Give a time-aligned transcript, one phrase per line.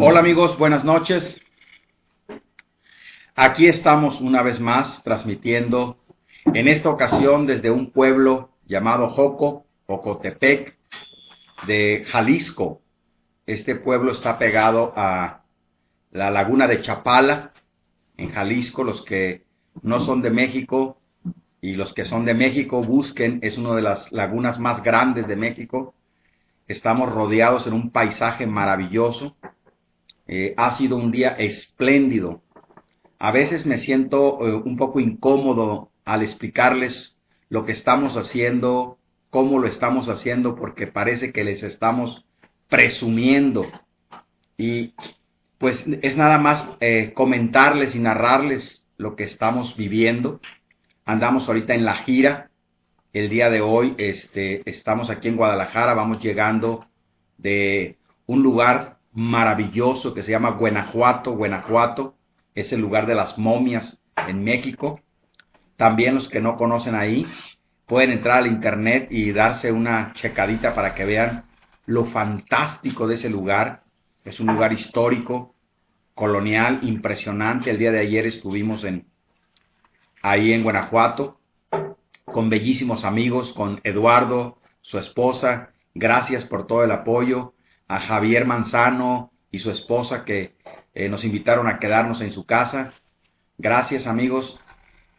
[0.00, 1.24] Hola amigos, buenas noches.
[3.34, 5.98] Aquí estamos una vez más transmitiendo,
[6.44, 10.76] en esta ocasión desde un pueblo llamado Joco, Jocotepec,
[11.66, 12.80] de Jalisco.
[13.44, 15.42] Este pueblo está pegado a
[16.12, 17.50] la laguna de Chapala,
[18.16, 18.84] en Jalisco.
[18.84, 19.42] Los que
[19.82, 21.00] no son de México
[21.60, 25.34] y los que son de México busquen, es una de las lagunas más grandes de
[25.34, 25.94] México.
[26.68, 29.36] Estamos rodeados en un paisaje maravilloso.
[30.28, 32.42] Eh, ha sido un día espléndido.
[33.18, 37.16] A veces me siento eh, un poco incómodo al explicarles
[37.48, 38.98] lo que estamos haciendo,
[39.30, 42.26] cómo lo estamos haciendo, porque parece que les estamos
[42.68, 43.66] presumiendo.
[44.58, 44.92] Y
[45.56, 50.40] pues es nada más eh, comentarles y narrarles lo que estamos viviendo.
[51.06, 52.50] Andamos ahorita en la gira.
[53.14, 56.86] El día de hoy este, estamos aquí en Guadalajara, vamos llegando
[57.38, 61.32] de un lugar maravilloso que se llama Guanajuato.
[61.32, 62.14] Guanajuato
[62.54, 65.00] es el lugar de las momias en México.
[65.76, 67.26] También los que no conocen ahí
[67.86, 71.46] pueden entrar al internet y darse una checadita para que vean
[71.84, 73.82] lo fantástico de ese lugar.
[74.24, 75.54] Es un lugar histórico,
[76.14, 77.70] colonial, impresionante.
[77.70, 79.06] El día de ayer estuvimos en,
[80.22, 81.40] ahí en Guanajuato
[82.24, 85.70] con bellísimos amigos, con Eduardo, su esposa.
[85.94, 87.54] Gracias por todo el apoyo.
[87.88, 90.52] A Javier Manzano y su esposa que
[90.94, 92.92] eh, nos invitaron a quedarnos en su casa.
[93.56, 94.58] Gracias amigos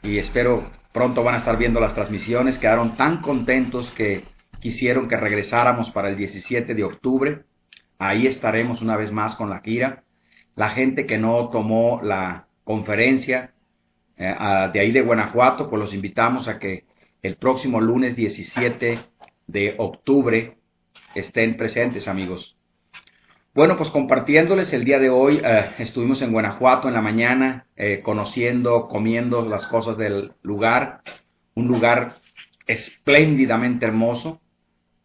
[0.04, 2.58] y espero pronto van a estar viendo las transmisiones.
[2.58, 4.24] Quedaron tan contentos que
[4.60, 7.42] quisieron que regresáramos para el 17 de octubre.
[7.98, 10.04] Ahí estaremos una vez más con la gira.
[10.56, 13.52] La gente que no tomó la conferencia
[14.18, 14.36] eh,
[14.74, 16.84] de ahí de Guanajuato, pues los invitamos a que
[17.22, 19.00] el próximo lunes 17
[19.48, 20.58] de octubre
[21.16, 22.56] estén presentes, amigos.
[23.56, 28.02] Bueno, pues compartiéndoles el día de hoy, eh, estuvimos en Guanajuato en la mañana, eh,
[28.04, 31.02] conociendo, comiendo las cosas del lugar,
[31.56, 32.18] un lugar
[32.68, 34.40] espléndidamente hermoso,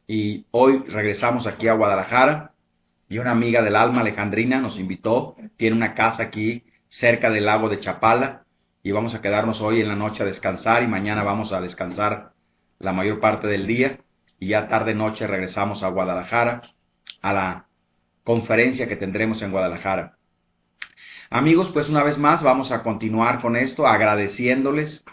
[0.06, 2.52] y hoy regresamos aquí a Guadalajara,
[3.08, 7.70] y una amiga del alma, Alejandrina, nos invitó, tiene una casa aquí cerca del lago
[7.70, 8.42] de Chapala,
[8.82, 12.32] y vamos a quedarnos hoy en la noche a descansar, y mañana vamos a descansar
[12.78, 14.00] la mayor parte del día,
[14.38, 16.60] y ya tarde noche regresamos a Guadalajara,
[17.22, 17.63] a la
[18.24, 20.16] conferencia que tendremos en Guadalajara.
[21.30, 25.04] Amigos, pues una vez más vamos a continuar con esto agradeciéndoles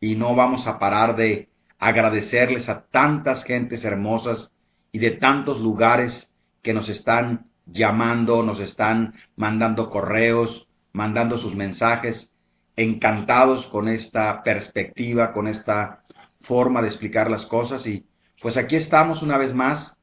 [0.00, 1.48] y no vamos a parar de
[1.78, 4.50] agradecerles a tantas gentes hermosas
[4.92, 6.30] y de tantos lugares
[6.62, 12.32] que nos están llamando, nos están mandando correos, mandando sus mensajes,
[12.76, 16.02] encantados con esta perspectiva, con esta
[16.42, 18.06] forma de explicar las cosas y
[18.40, 19.96] pues aquí estamos una vez más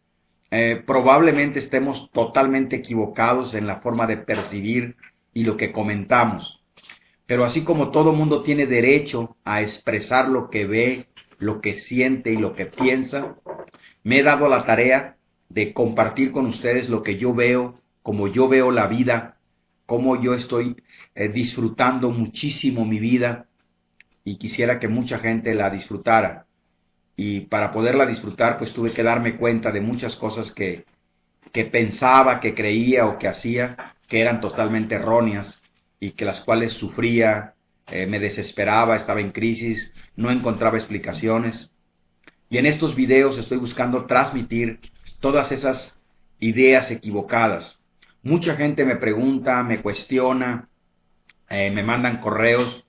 [0.51, 4.97] eh, probablemente estemos totalmente equivocados en la forma de percibir
[5.33, 6.61] y lo que comentamos.
[7.25, 11.07] Pero así como todo mundo tiene derecho a expresar lo que ve,
[11.39, 13.37] lo que siente y lo que piensa,
[14.03, 15.15] me he dado la tarea
[15.47, 19.37] de compartir con ustedes lo que yo veo, como yo veo la vida,
[19.85, 20.75] cómo yo estoy
[21.15, 23.45] eh, disfrutando muchísimo mi vida
[24.25, 26.45] y quisiera que mucha gente la disfrutara
[27.23, 30.85] y para poderla disfrutar pues tuve que darme cuenta de muchas cosas que,
[31.53, 33.77] que pensaba, que creía o que hacía
[34.07, 35.61] que eran totalmente erróneas
[35.99, 37.53] y que las cuales sufría,
[37.87, 41.69] eh, me desesperaba, estaba en crisis, no encontraba explicaciones.
[42.49, 44.79] Y en estos videos estoy buscando transmitir
[45.19, 45.93] todas esas
[46.39, 47.79] ideas equivocadas.
[48.23, 50.67] Mucha gente me pregunta, me cuestiona,
[51.49, 52.83] eh, me mandan correos.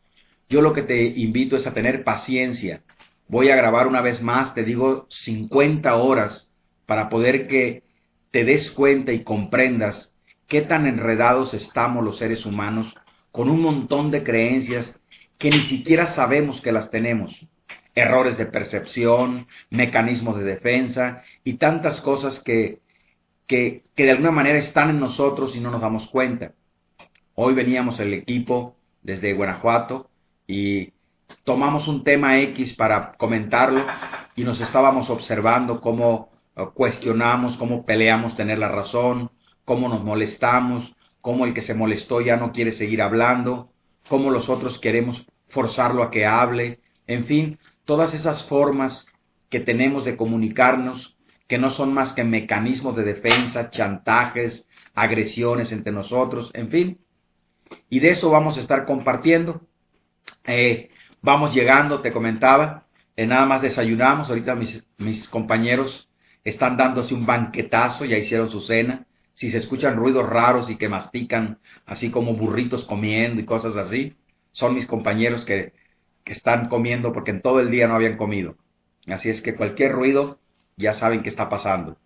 [0.49, 2.81] Yo lo que te invito es a tener paciencia,
[3.29, 6.51] voy a grabar una vez más, te digo 50 horas
[6.87, 7.83] para poder que
[8.31, 10.13] te des cuenta y comprendas
[10.49, 12.95] qué tan enredados estamos los seres humanos
[13.31, 14.95] con un montón de creencias
[15.39, 17.35] que ni siquiera sabemos que las tenemos.
[17.95, 22.81] Errores de percepción, mecanismos de defensa y tantas cosas que,
[23.47, 26.53] que, que de alguna manera están en nosotros y no nos damos cuenta.
[27.35, 30.11] Hoy veníamos el equipo desde Guanajuato
[30.47, 30.93] y
[31.45, 33.85] tomamos un tema X para comentarlo
[34.37, 39.31] y nos estábamos observando cómo eh, cuestionamos, cómo peleamos tener la razón,
[39.65, 43.71] cómo nos molestamos, cómo el que se molestó ya no quiere seguir hablando,
[44.09, 49.07] cómo los otros queremos forzarlo a que hable, en fin, todas esas formas
[49.51, 51.17] que tenemos de comunicarnos,
[51.47, 56.99] que no son más que mecanismos de defensa, chantajes, agresiones entre nosotros, en fin.
[57.91, 59.61] Y de eso vamos a estar compartiendo.
[60.45, 60.91] Eh,
[61.23, 62.85] vamos llegando, te comentaba,
[63.17, 66.09] eh, nada más desayunamos, ahorita mis, mis compañeros
[66.45, 69.07] están dándose un banquetazo, ya hicieron su cena.
[69.35, 74.15] Si se escuchan ruidos raros y que mastican, así como burritos comiendo y cosas así,
[74.51, 75.73] son mis compañeros que,
[76.25, 78.57] que están comiendo porque en todo el día no habían comido.
[79.07, 80.39] Así es que cualquier ruido
[80.77, 81.97] ya saben qué está pasando.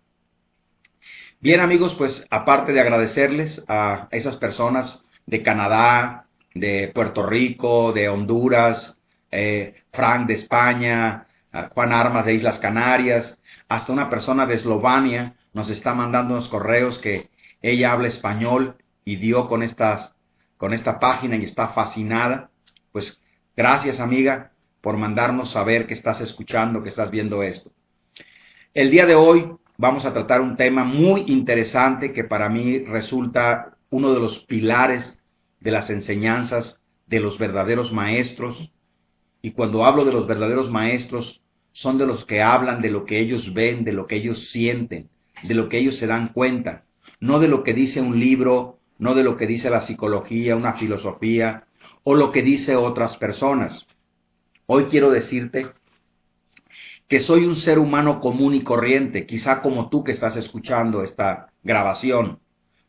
[1.39, 6.25] Bien amigos, pues aparte de agradecerles a esas personas de Canadá,
[6.55, 8.96] de Puerto Rico, de Honduras,
[9.31, 11.27] eh, Frank de España,
[11.73, 13.37] Juan Armas de Islas Canarias,
[13.67, 17.29] hasta una persona de Eslovenia nos está mandando unos correos que
[17.61, 20.13] ella habla español y dio con estas
[20.57, 22.49] con esta página y está fascinada.
[22.91, 23.19] Pues
[23.55, 24.51] gracias amiga
[24.81, 27.71] por mandarnos saber que estás escuchando, que estás viendo esto.
[28.73, 33.77] El día de hoy vamos a tratar un tema muy interesante que para mí resulta
[33.89, 35.17] uno de los pilares
[35.59, 38.71] de las enseñanzas de los verdaderos maestros.
[39.47, 41.39] Y cuando hablo de los verdaderos maestros,
[41.71, 45.07] son de los que hablan de lo que ellos ven, de lo que ellos sienten,
[45.41, 46.83] de lo que ellos se dan cuenta,
[47.21, 50.73] no de lo que dice un libro, no de lo que dice la psicología, una
[50.73, 51.63] filosofía
[52.03, 53.87] o lo que dice otras personas.
[54.65, 55.67] Hoy quiero decirte
[57.07, 61.53] que soy un ser humano común y corriente, quizá como tú que estás escuchando esta
[61.63, 62.39] grabación.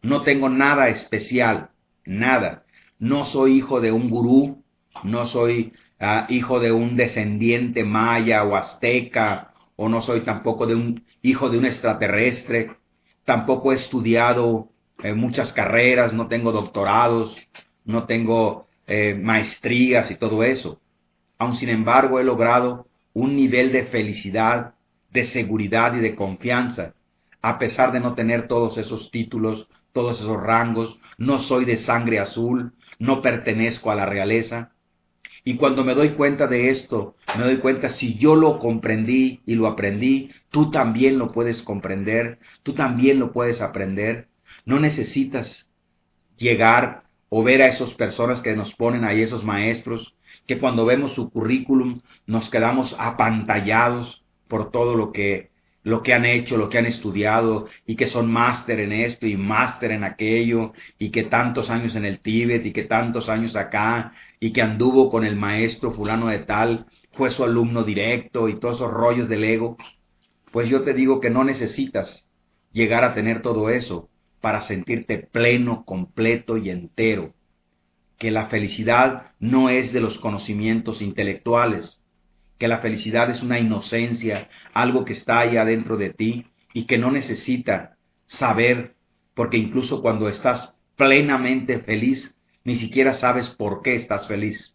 [0.03, 1.71] No tengo nada especial,
[2.05, 2.65] nada.
[2.99, 4.65] No soy hijo de un gurú,
[5.05, 10.75] no soy ah, hijo de un descendiente maya o azteca, o no soy tampoco de
[10.75, 12.73] un hijo de un extraterrestre.
[13.25, 14.69] Tampoco he estudiado
[15.03, 17.37] eh, muchas carreras, no tengo doctorados,
[17.85, 20.81] no tengo eh, maestrías y todo eso.
[21.39, 24.75] Aun sin embargo he logrado un nivel de felicidad,
[25.11, 26.95] de seguridad y de confianza,
[27.43, 32.19] a pesar de no tener todos esos títulos, todos esos rangos, no soy de sangre
[32.19, 34.73] azul, no pertenezco a la realeza.
[35.49, 39.55] Y cuando me doy cuenta de esto, me doy cuenta si yo lo comprendí y
[39.55, 44.27] lo aprendí, tú también lo puedes comprender, tú también lo puedes aprender.
[44.67, 45.67] No necesitas
[46.37, 50.15] llegar o ver a esas personas que nos ponen ahí, esos maestros,
[50.47, 55.49] que cuando vemos su currículum nos quedamos apantallados por todo lo que,
[55.83, 59.39] lo que han hecho, lo que han estudiado y que son máster en esto y
[59.39, 64.13] máster en aquello y que tantos años en el Tíbet y que tantos años acá
[64.41, 68.77] y que anduvo con el maestro fulano de tal, fue su alumno directo y todos
[68.77, 69.77] esos rollos del ego.
[70.53, 72.29] Pues yo te digo que no necesitas
[72.73, 74.09] llegar a tener todo eso
[74.41, 77.35] para sentirte pleno, completo y entero
[78.19, 82.01] que la felicidad no es de los conocimientos intelectuales,
[82.59, 86.99] que la felicidad es una inocencia, algo que está ahí adentro de ti y que
[86.99, 87.97] no necesita
[88.27, 88.95] saber,
[89.35, 92.35] porque incluso cuando estás plenamente feliz,
[92.65, 94.75] ni siquiera sabes por qué estás feliz.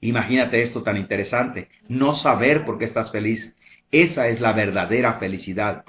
[0.00, 3.54] Imagínate esto tan interesante, no saber por qué estás feliz,
[3.90, 5.84] esa es la verdadera felicidad.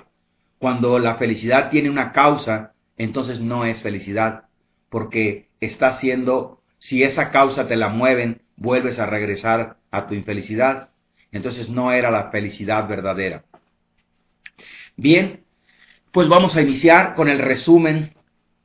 [0.59, 4.45] Cuando la felicidad tiene una causa, entonces no es felicidad,
[4.89, 10.89] porque está haciendo, si esa causa te la mueven, vuelves a regresar a tu infelicidad.
[11.31, 13.43] Entonces no era la felicidad verdadera.
[14.95, 15.43] Bien,
[16.11, 18.13] pues vamos a iniciar con el resumen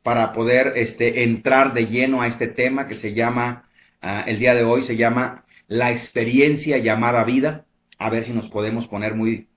[0.08, 3.68] para poder este, entrar de lleno a este tema que se llama,
[4.00, 7.66] ah, el día de hoy se llama la experiencia llamada vida.
[7.98, 9.48] A ver si nos podemos poner muy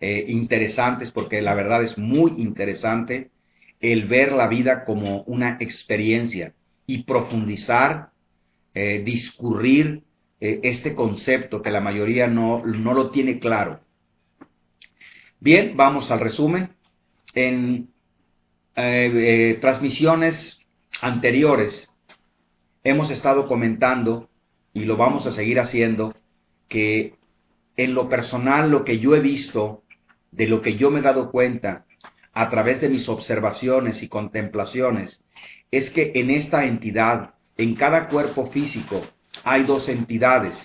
[0.00, 3.30] eh, interesantes, porque la verdad es muy interesante
[3.78, 6.54] el ver la vida como una experiencia
[6.88, 8.08] y profundizar,
[8.74, 10.02] eh, discurrir
[10.40, 13.78] eh, este concepto que la mayoría no, no lo tiene claro.
[15.38, 16.70] Bien, vamos al resumen.
[17.32, 17.90] En
[18.82, 20.60] eh, transmisiones
[21.00, 21.90] anteriores
[22.84, 24.28] hemos estado comentando,
[24.72, 26.14] y lo vamos a seguir haciendo,
[26.68, 27.14] que
[27.76, 29.82] en lo personal lo que yo he visto,
[30.30, 31.84] de lo que yo me he dado cuenta
[32.32, 35.22] a través de mis observaciones y contemplaciones,
[35.70, 39.02] es que en esta entidad, en cada cuerpo físico,
[39.44, 40.56] hay dos entidades.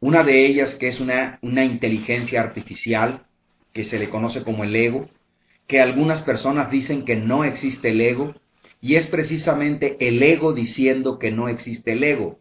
[0.00, 3.24] Una de ellas que es una, una inteligencia artificial,
[3.72, 5.08] que se le conoce como el ego,
[5.66, 8.34] que algunas personas dicen que no existe el ego,
[8.80, 12.38] y es precisamente el ego diciendo que no existe el ego.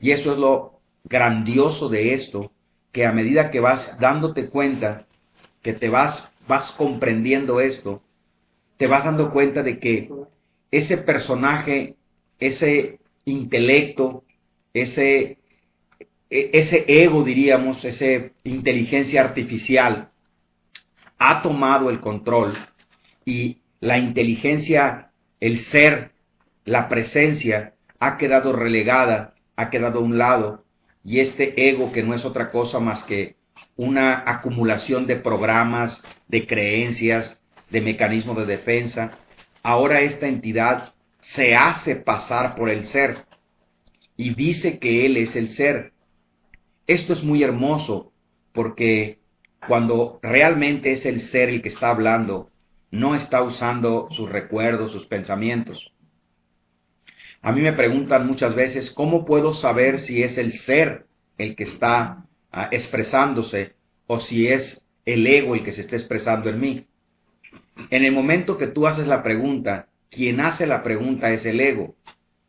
[0.00, 2.52] Y eso es lo grandioso de esto,
[2.92, 5.06] que a medida que vas dándote cuenta,
[5.62, 8.02] que te vas, vas comprendiendo esto,
[8.76, 10.10] te vas dando cuenta de que
[10.70, 11.96] ese personaje,
[12.38, 14.24] ese intelecto,
[14.74, 15.38] ese,
[16.30, 20.10] e, ese ego, diríamos, esa inteligencia artificial,
[21.18, 22.56] ha tomado el control
[23.24, 25.10] y la inteligencia,
[25.40, 26.12] el ser,
[26.64, 30.64] la presencia, ha quedado relegada, ha quedado a un lado,
[31.04, 33.36] y este ego que no es otra cosa más que
[33.76, 37.38] una acumulación de programas, de creencias,
[37.70, 39.12] de mecanismos de defensa,
[39.62, 40.92] ahora esta entidad
[41.34, 43.24] se hace pasar por el ser
[44.16, 45.92] y dice que él es el ser.
[46.86, 48.12] Esto es muy hermoso
[48.52, 49.18] porque
[49.68, 52.50] cuando realmente es el ser el que está hablando,
[52.90, 55.92] no está usando sus recuerdos, sus pensamientos.
[57.42, 61.06] A mí me preguntan muchas veces, ¿cómo puedo saber si es el ser
[61.36, 63.74] el que está ah, expresándose
[64.06, 66.86] o si es el ego el que se está expresando en mí?
[67.90, 71.94] En el momento que tú haces la pregunta, quien hace la pregunta es el ego.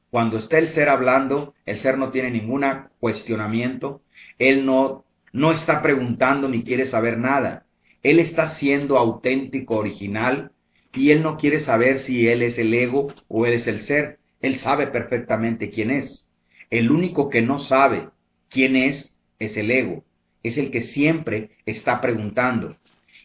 [0.09, 2.65] Cuando está el ser hablando, el ser no tiene ningún
[2.99, 4.01] cuestionamiento,
[4.39, 7.65] él no, no está preguntando ni quiere saber nada.
[8.03, 10.51] Él está siendo auténtico, original,
[10.93, 14.19] y él no quiere saber si él es el ego o él es el ser.
[14.41, 16.27] Él sabe perfectamente quién es.
[16.69, 18.09] El único que no sabe
[18.50, 20.03] quién es es el ego.
[20.43, 22.77] Es el que siempre está preguntando.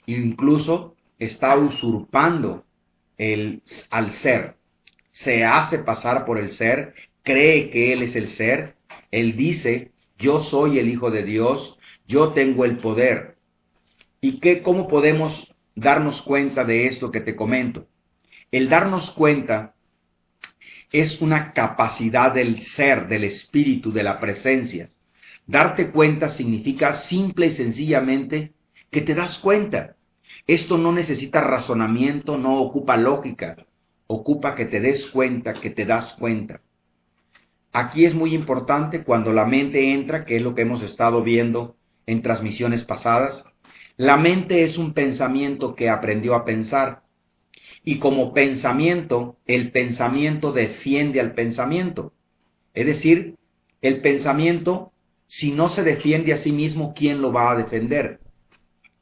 [0.06, 2.64] Incluso está usurpando
[3.16, 4.56] el, al ser.
[5.12, 8.74] Se hace pasar por el ser, cree que él es el ser.
[9.10, 13.36] Él dice, yo soy el Hijo de Dios, yo tengo el poder.
[14.20, 17.86] ¿Y qué, cómo podemos darnos cuenta de esto que te comento?
[18.50, 19.74] El darnos cuenta
[20.92, 24.90] es una capacidad del ser, del espíritu, de la presencia.
[25.46, 28.52] Darte cuenta significa simple y sencillamente
[28.90, 29.96] que te das cuenta.
[30.46, 33.56] Esto no necesita razonamiento, no ocupa lógica,
[34.06, 36.60] ocupa que te des cuenta, que te das cuenta.
[37.72, 41.76] Aquí es muy importante cuando la mente entra, que es lo que hemos estado viendo
[42.06, 43.44] en transmisiones pasadas.
[43.96, 47.02] La mente es un pensamiento que aprendió a pensar.
[47.84, 52.12] Y como pensamiento, el pensamiento defiende al pensamiento.
[52.72, 53.36] Es decir,
[53.82, 54.92] el pensamiento,
[55.26, 58.20] si no se defiende a sí mismo, ¿quién lo va a defender?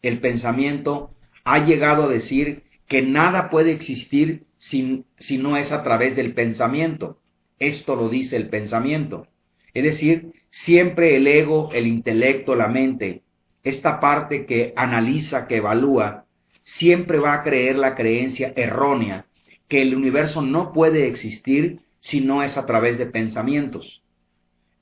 [0.03, 5.83] El pensamiento ha llegado a decir que nada puede existir si, si no es a
[5.83, 7.19] través del pensamiento.
[7.59, 9.29] Esto lo dice el pensamiento.
[9.73, 13.23] Es decir, siempre el ego, el intelecto, la mente,
[13.65, 16.27] esta parte que analiza, que evalúa,
[16.63, 19.27] siempre va a creer la creencia errónea
[19.69, 24.03] que el universo no puede existir si no es a través de pensamientos.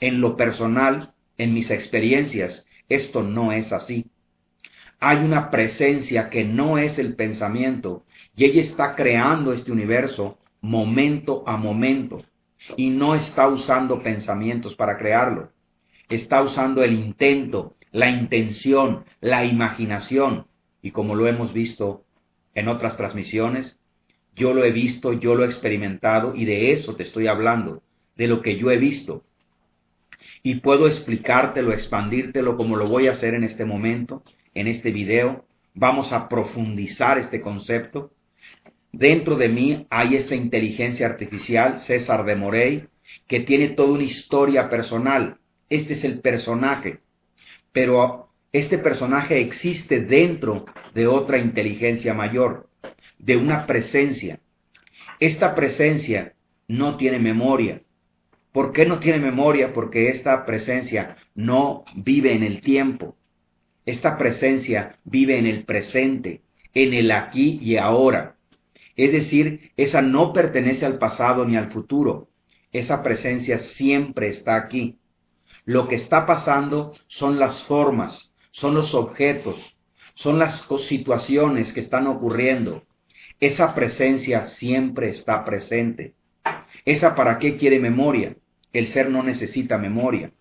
[0.01, 4.07] En lo personal, en mis experiencias, esto no es así.
[4.99, 11.45] Hay una presencia que no es el pensamiento y ella está creando este universo momento
[11.47, 12.23] a momento
[12.77, 15.51] y no está usando pensamientos para crearlo.
[16.11, 20.47] Está usando el intento, la intención, la imaginación
[20.83, 22.05] y como lo hemos visto
[22.55, 23.79] en otras transmisiones,
[24.35, 27.83] yo lo he visto, yo lo he experimentado y de eso te estoy hablando,
[28.17, 29.23] de lo que yo he visto.
[30.43, 34.23] Y puedo explicártelo, expandírtelo como lo voy a hacer en este momento,
[34.55, 35.45] en este video.
[35.75, 38.11] Vamos a profundizar este concepto.
[38.93, 42.85] Dentro de mí hay esta inteligencia artificial, César de Morey,
[43.29, 45.40] que tiene toda una historia personal.
[45.71, 46.99] Este es el personaje.
[47.73, 52.69] Pero este personaje existe dentro de otra inteligencia mayor,
[53.19, 54.41] de una presencia.
[55.21, 56.35] Esta presencia
[56.67, 57.83] no tiene memoria.
[58.53, 59.73] ¿Por qué no tiene memoria?
[59.73, 63.17] Porque esta presencia no vive en el tiempo.
[63.87, 66.43] Esta presencia vive en el presente,
[66.75, 68.37] en el aquí y ahora.
[68.97, 72.29] Es decir, esa no pertenece al pasado ni al futuro.
[72.73, 75.00] Esa presencia siempre está aquí.
[75.65, 79.57] Lo que está pasando son las formas, son los objetos,
[80.15, 82.83] son las situaciones que están ocurriendo.
[83.41, 86.15] Esa presencia siempre está presente.
[86.85, 88.37] ¿Esa para qué quiere memoria?
[88.73, 90.33] El ser no necesita memoria.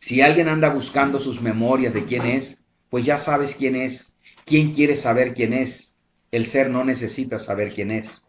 [0.00, 4.12] Si alguien anda buscando sus memorias de quién es, pues ya sabes quién es.
[4.44, 5.92] ¿Quién quiere saber quién es?
[6.30, 8.22] El ser no necesita saber quién es.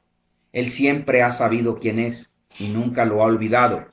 [0.52, 3.86] Él siempre ha sabido quién es y nunca lo ha olvidado.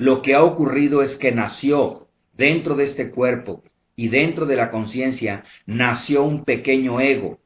[0.00, 3.62] Lo que ha ocurrido es que nació dentro de este cuerpo
[3.94, 7.38] y dentro de la conciencia nació un pequeño ego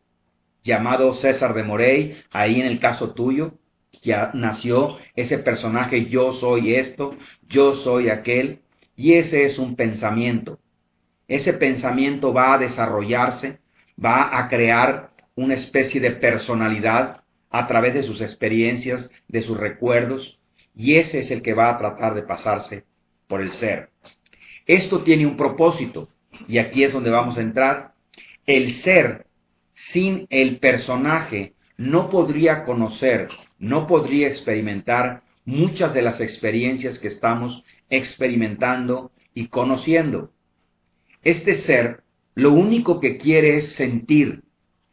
[0.62, 3.54] llamado César de Morey, ahí en el caso tuyo,
[4.04, 7.16] ya nació ese personaje yo soy esto,
[7.48, 8.60] yo soy aquel,
[8.94, 10.60] y ese es un pensamiento.
[11.26, 13.58] ese pensamiento va a desarrollarse,
[13.98, 20.38] va a crear una especie de personalidad a través de sus experiencias, de sus recuerdos,
[20.74, 22.84] y ese es el que va a tratar de pasarse
[23.26, 23.90] por el ser.
[24.66, 26.08] Esto tiene un propósito,
[26.48, 27.94] y aquí es donde vamos a entrar.
[28.46, 29.26] El ser
[29.92, 33.28] sin el personaje no podría conocer,
[33.58, 40.30] no podría experimentar muchas de las experiencias que estamos experimentando y conociendo.
[41.22, 42.02] Este ser
[42.34, 44.42] lo único que quiere es sentir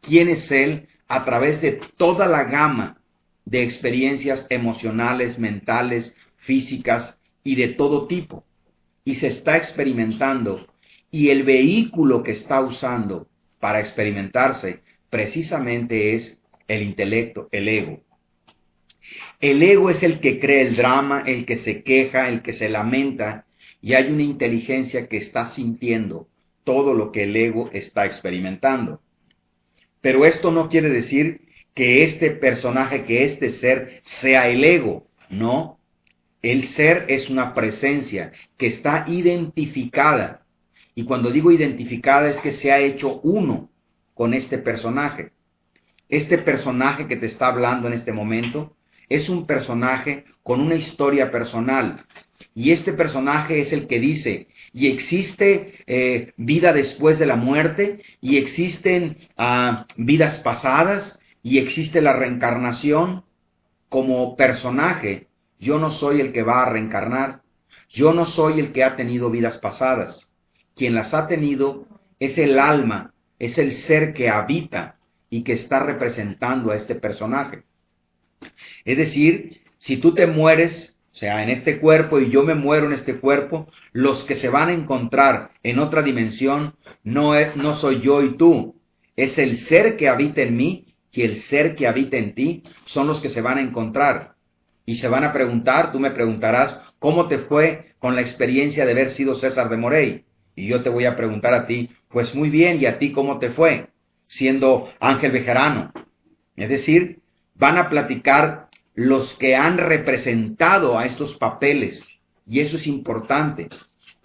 [0.00, 3.01] quién es Él a través de toda la gama
[3.44, 8.44] de experiencias emocionales, mentales, físicas y de todo tipo.
[9.04, 10.66] Y se está experimentando.
[11.10, 13.26] Y el vehículo que está usando
[13.60, 14.80] para experimentarse
[15.10, 18.00] precisamente es el intelecto, el ego.
[19.40, 22.68] El ego es el que cree el drama, el que se queja, el que se
[22.68, 23.44] lamenta,
[23.80, 26.28] y hay una inteligencia que está sintiendo
[26.64, 29.00] todo lo que el ego está experimentando.
[30.00, 31.40] Pero esto no quiere decir
[31.74, 35.78] que este personaje, que este ser sea el ego, no.
[36.42, 40.42] El ser es una presencia que está identificada.
[40.94, 43.70] Y cuando digo identificada es que se ha hecho uno
[44.14, 45.30] con este personaje.
[46.08, 48.76] Este personaje que te está hablando en este momento
[49.08, 52.04] es un personaje con una historia personal.
[52.54, 58.02] Y este personaje es el que dice, y existe eh, vida después de la muerte,
[58.20, 63.24] y existen ah, vidas pasadas, y existe la reencarnación.
[63.88, 67.42] Como personaje, yo no soy el que va a reencarnar,
[67.90, 70.28] yo no soy el que ha tenido vidas pasadas.
[70.74, 71.86] Quien las ha tenido
[72.18, 74.96] es el alma, es el ser que habita
[75.28, 77.64] y que está representando a este personaje.
[78.84, 82.86] Es decir, si tú te mueres, o sea, en este cuerpo y yo me muero
[82.86, 87.74] en este cuerpo, los que se van a encontrar en otra dimensión no, es, no
[87.74, 88.76] soy yo y tú,
[89.16, 93.06] es el ser que habita en mí y el ser que habita en ti son
[93.06, 94.34] los que se van a encontrar.
[94.84, 98.92] Y se van a preguntar, tú me preguntarás, ¿cómo te fue con la experiencia de
[98.92, 100.24] haber sido César de Morey?
[100.56, 103.38] Y yo te voy a preguntar a ti, pues muy bien, ¿y a ti cómo
[103.38, 103.86] te fue?
[104.32, 105.92] siendo Ángel Bejarano.
[106.56, 107.20] Es decir,
[107.54, 112.06] van a platicar los que han representado a estos papeles.
[112.46, 113.68] Y eso es importante.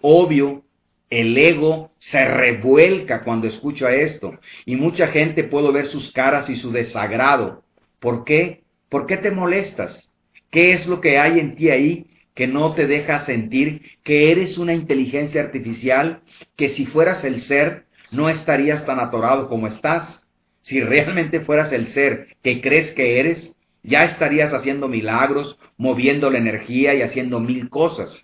[0.01, 0.63] Obvio,
[1.09, 4.39] el ego se revuelca cuando escucha esto.
[4.65, 7.63] Y mucha gente puedo ver sus caras y su desagrado.
[7.99, 8.63] ¿Por qué?
[8.89, 10.09] ¿Por qué te molestas?
[10.51, 12.05] ¿Qué es lo que hay en ti ahí
[12.37, 16.21] que no te deja sentir que eres una inteligencia artificial,
[16.55, 20.21] que si fueras el ser, no estarías tan atorado como estás.
[20.61, 26.37] Si realmente fueras el ser que crees que eres, ya estarías haciendo milagros, moviendo la
[26.37, 28.15] energía y haciendo mil cosas.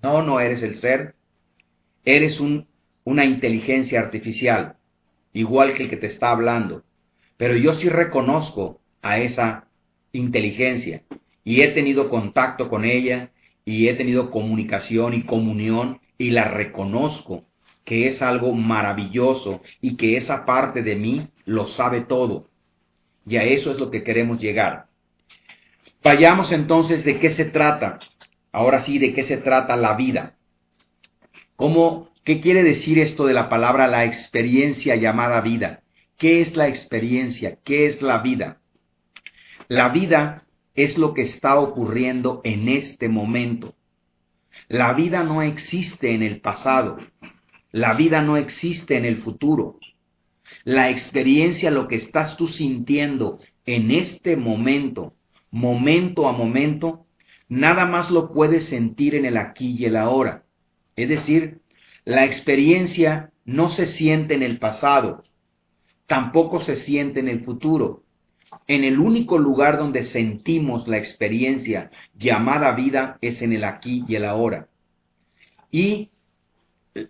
[0.00, 1.15] No, no eres el ser.
[2.06, 2.66] Eres un,
[3.04, 4.76] una inteligencia artificial,
[5.34, 6.84] igual que el que te está hablando.
[7.36, 9.66] Pero yo sí reconozco a esa
[10.12, 11.02] inteligencia
[11.44, 13.30] y he tenido contacto con ella
[13.64, 17.44] y he tenido comunicación y comunión y la reconozco
[17.84, 22.48] que es algo maravilloso y que esa parte de mí lo sabe todo.
[23.26, 24.86] Y a eso es lo que queremos llegar.
[26.02, 27.98] Vayamos entonces de qué se trata.
[28.52, 30.35] Ahora sí, de qué se trata la vida.
[31.56, 35.80] ¿Cómo, qué quiere decir esto de la palabra la experiencia llamada vida?
[36.18, 37.58] ¿Qué es la experiencia?
[37.64, 38.60] ¿Qué es la vida?
[39.68, 43.74] La vida es lo que está ocurriendo en este momento.
[44.68, 46.98] La vida no existe en el pasado.
[47.72, 49.78] La vida no existe en el futuro.
[50.64, 55.14] La experiencia, lo que estás tú sintiendo en este momento,
[55.50, 57.06] momento a momento,
[57.48, 60.45] nada más lo puedes sentir en el aquí y el ahora.
[60.96, 61.60] Es decir,
[62.04, 65.24] la experiencia no se siente en el pasado,
[66.06, 68.02] tampoco se siente en el futuro.
[68.66, 74.16] En el único lugar donde sentimos la experiencia llamada vida es en el aquí y
[74.16, 74.68] el ahora.
[75.70, 76.10] Y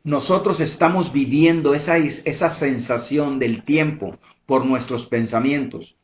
[0.02, 5.96] nosotros estamos viviendo esa, esa sensación del tiempo por nuestros pensamientos.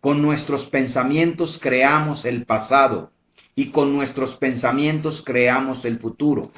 [0.00, 3.10] Con nuestros pensamientos creamos el pasado
[3.56, 6.52] y con nuestros pensamientos creamos el futuro.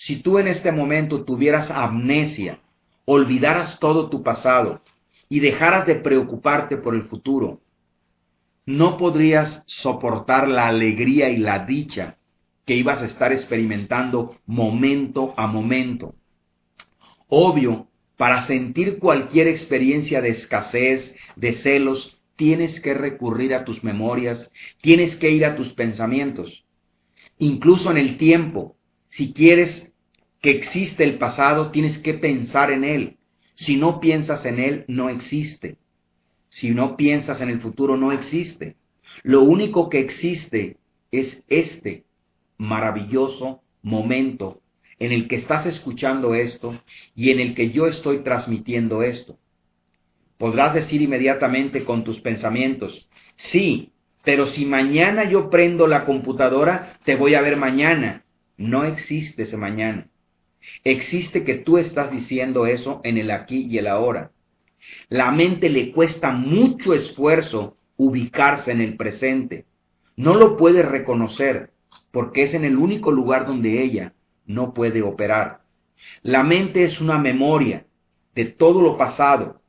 [0.00, 2.60] Si tú en este momento tuvieras amnesia,
[3.04, 4.80] olvidaras todo tu pasado
[5.28, 7.60] y dejaras de preocuparte por el futuro,
[8.64, 12.16] no podrías soportar la alegría y la dicha
[12.64, 16.14] que ibas a estar experimentando momento a momento.
[17.28, 24.50] Obvio, para sentir cualquier experiencia de escasez, de celos, tienes que recurrir a tus memorias,
[24.80, 26.64] tienes que ir a tus pensamientos.
[27.38, 28.76] Incluso en el tiempo,
[29.10, 29.89] si quieres
[30.40, 33.16] que existe el pasado, tienes que pensar en él.
[33.56, 35.76] Si no piensas en él, no existe.
[36.48, 38.76] Si no piensas en el futuro, no existe.
[39.22, 40.76] Lo único que existe
[41.12, 42.04] es este
[42.56, 44.60] maravilloso momento
[44.98, 46.80] en el que estás escuchando esto
[47.14, 49.38] y en el que yo estoy transmitiendo esto.
[50.38, 53.08] Podrás decir inmediatamente con tus pensamientos,
[53.50, 53.92] sí,
[54.24, 58.24] pero si mañana yo prendo la computadora, te voy a ver mañana.
[58.56, 60.06] No existe ese mañana.
[60.84, 64.30] Existe que tú estás diciendo eso en el aquí y el ahora.
[65.08, 69.66] La mente le cuesta mucho esfuerzo ubicarse en el presente.
[70.16, 71.70] No lo puede reconocer
[72.10, 74.14] porque es en el único lugar donde ella
[74.46, 75.60] no puede operar.
[76.22, 77.84] La mente es una memoria
[78.34, 79.60] de todo lo pasado,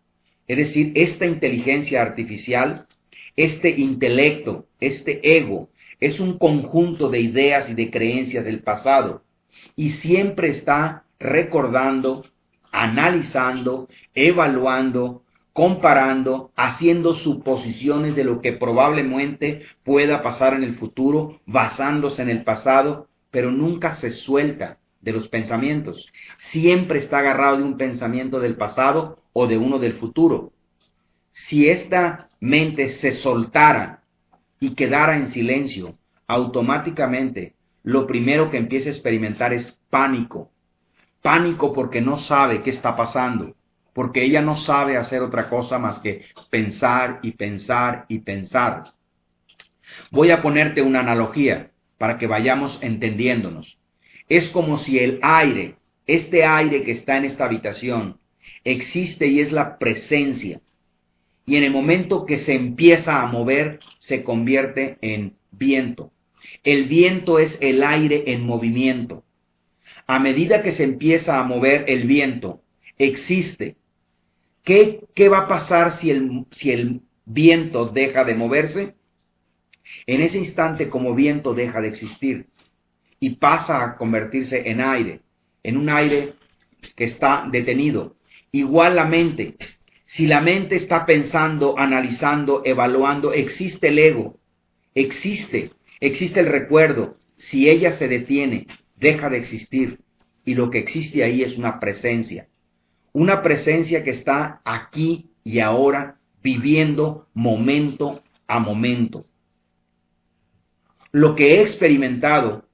[0.48, 2.88] es decir, esta inteligencia artificial,
[3.36, 9.24] este intelecto, este ego, es un conjunto de ideas y de creencias del pasado
[9.76, 12.26] y siempre está recordando,
[12.72, 22.22] analizando, evaluando, comparando, haciendo suposiciones de lo que probablemente pueda pasar en el futuro, basándose
[22.22, 26.08] en el pasado, pero nunca se suelta de los pensamientos.
[26.52, 30.52] Siempre está agarrado de un pensamiento del pasado o de uno del futuro.
[31.32, 34.04] Si esta mente se soltara
[34.60, 35.96] y quedara en silencio,
[36.28, 40.52] automáticamente lo primero que empieza a experimentar es pánico.
[41.22, 43.56] Pánico porque no sabe qué está pasando,
[43.94, 48.86] porque ella no sabe hacer otra cosa más que pensar y pensar y pensar.
[50.12, 53.78] Voy a ponerte una analogía para que vayamos entendiéndonos.
[54.30, 55.76] Es como si el aire,
[56.08, 58.18] este aire que está en esta habitación,
[58.64, 60.62] existe y es la presencia.
[61.46, 66.12] Y en el momento que se empieza a mover, se convierte en viento.
[66.64, 69.24] El viento es el aire en movimiento.
[70.08, 72.62] A medida que se empieza a mover el viento,
[72.98, 73.76] existe.
[74.64, 78.96] ¿Qué, qué va a pasar si el, si el viento deja de moverse?
[80.06, 82.46] En ese instante como viento deja de existir
[83.20, 85.22] y pasa a convertirse en aire,
[85.64, 86.34] en un aire
[86.96, 88.16] que está detenido.
[88.52, 89.56] Igual la mente.
[90.08, 94.38] Si la mente está pensando, analizando, evaluando, existe el ego,
[94.94, 97.18] existe, existe el recuerdo.
[97.38, 100.00] Si ella se detiene, deja de existir
[100.44, 102.48] y lo que existe ahí es una presencia.
[103.14, 109.26] Una presencia que está aquí y ahora viviendo momento a momento
[111.12, 112.66] lo que he experimentado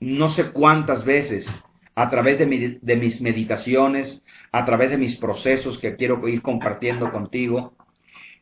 [0.00, 1.48] no sé cuántas veces
[1.94, 2.46] a través de,
[2.96, 7.74] mis meditaciones, a través de mis procesos que quiero ir compartiendo contigo,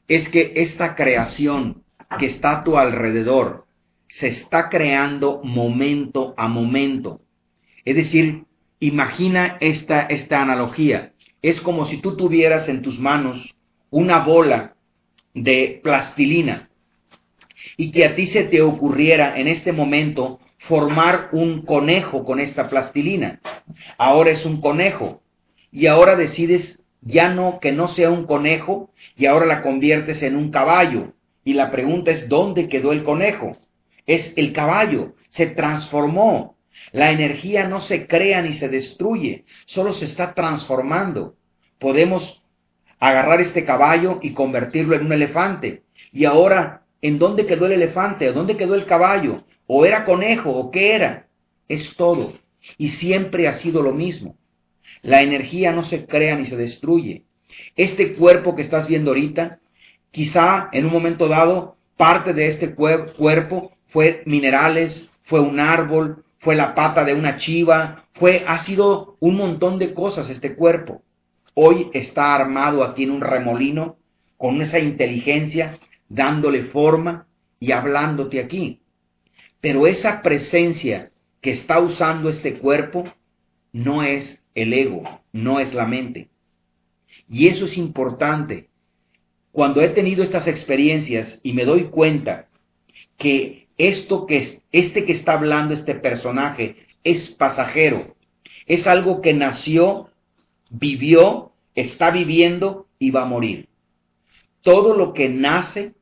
[0.08, 1.84] es que esta creación
[2.18, 3.66] que está a tu alrededor
[4.18, 7.20] se está creando momento a momento.
[7.84, 8.44] Es decir,
[8.78, 11.12] imagina esta, esta analogía.
[11.40, 13.54] Es como si tú tuvieras en tus manos
[13.90, 14.74] una bola
[15.34, 16.68] de plastilina
[17.76, 22.68] y que a ti se te ocurriera en este momento formar un conejo con esta
[22.68, 23.40] plastilina.
[23.98, 25.22] Ahora es un conejo
[25.70, 30.36] y ahora decides ya no que no sea un conejo y ahora la conviertes en
[30.36, 31.14] un caballo.
[31.44, 33.56] Y la pregunta es ¿dónde quedó el conejo?
[34.06, 36.56] Es el caballo, se transformó.
[36.92, 41.34] La energía no se crea ni se destruye, solo se está transformando.
[41.78, 42.42] Podemos
[42.98, 45.82] agarrar este caballo y convertirlo en un elefante.
[46.12, 50.50] Y ahora en dónde quedó el elefante, o dónde quedó el caballo, o era conejo,
[50.50, 51.26] o qué era.
[51.68, 52.34] Es todo.
[52.78, 54.36] Y siempre ha sido lo mismo.
[55.02, 57.24] La energía no se crea ni se destruye.
[57.74, 59.58] Este cuerpo que estás viendo ahorita,
[60.12, 66.56] quizá en un momento dado, parte de este cuerpo fue minerales, fue un árbol, fue
[66.56, 71.02] la pata de una chiva, fue, ha sido un montón de cosas este cuerpo.
[71.54, 73.96] Hoy está armado aquí en un remolino
[74.36, 75.78] con esa inteligencia
[76.08, 77.26] dándole forma
[77.60, 78.80] y hablándote aquí.
[79.60, 83.04] Pero esa presencia que está usando este cuerpo
[83.72, 85.02] no es el ego,
[85.32, 86.28] no es la mente.
[87.28, 88.68] Y eso es importante.
[89.52, 92.48] Cuando he tenido estas experiencias y me doy cuenta
[93.18, 98.14] que esto que este que está hablando este personaje es pasajero,
[98.66, 100.08] es algo que nació,
[100.70, 103.68] vivió, está viviendo y va a morir.
[104.62, 105.94] Todo lo que nace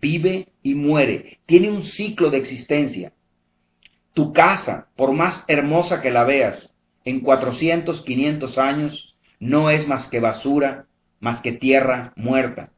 [0.00, 3.12] vive y muere, tiene un ciclo de existencia.
[4.14, 10.06] Tu casa, por más hermosa que la veas, en 400, 500 años, no es más
[10.06, 10.86] que basura,
[11.20, 12.70] más que tierra muerta,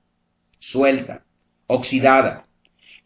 [0.58, 1.22] suelta,
[1.68, 2.47] oxidada.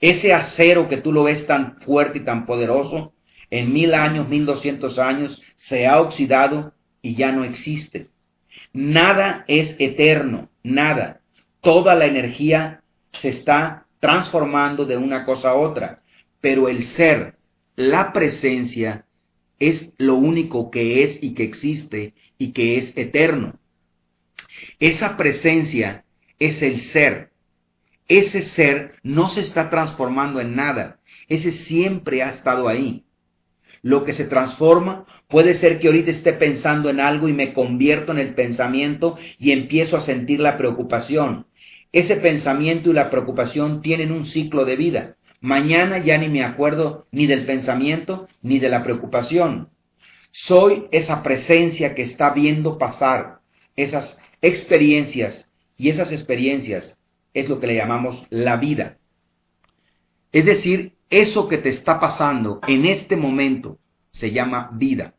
[0.02, 3.14] Ese acero que tú lo ves tan fuerte y tan poderoso,
[3.50, 8.08] en mil años, mil doscientos años, se ha oxidado y ya no existe.
[8.72, 11.20] Nada es eterno, nada.
[11.60, 16.02] Toda la energía se está transformando de una cosa a otra,
[16.40, 17.36] pero el ser,
[17.76, 19.06] la presencia,
[19.60, 23.54] es lo único que es y que existe y que es eterno.
[24.80, 26.04] Esa presencia
[26.40, 27.31] es el ser.
[28.08, 30.98] Ese ser no se está transformando en nada.
[31.28, 33.04] Ese siempre ha estado ahí.
[33.82, 38.12] Lo que se transforma puede ser que ahorita esté pensando en algo y me convierto
[38.12, 41.46] en el pensamiento y empiezo a sentir la preocupación.
[41.92, 45.16] Ese pensamiento y la preocupación tienen un ciclo de vida.
[45.40, 49.68] Mañana ya ni me acuerdo ni del pensamiento ni de la preocupación.
[50.30, 53.40] Soy esa presencia que está viendo pasar
[53.76, 56.96] esas experiencias y esas experiencias
[57.34, 58.98] es lo que le llamamos la vida.
[60.32, 63.78] Es decir, eso que te está pasando en este momento
[64.12, 65.14] se llama vida.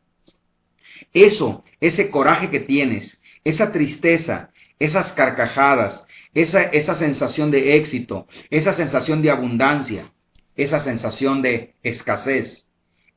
[1.12, 8.72] Eso, ese coraje que tienes, esa tristeza, esas carcajadas, esa, esa sensación de éxito, esa
[8.72, 10.12] sensación de abundancia,
[10.56, 12.66] esa sensación de escasez,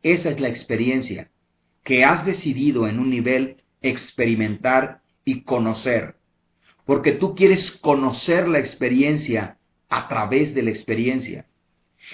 [0.03, 1.29] esa es la experiencia
[1.83, 6.16] que has decidido en un nivel experimentar y conocer.
[6.88, 9.58] Porque tú quieres conocer la experiencia
[9.89, 11.45] a través de la experiencia.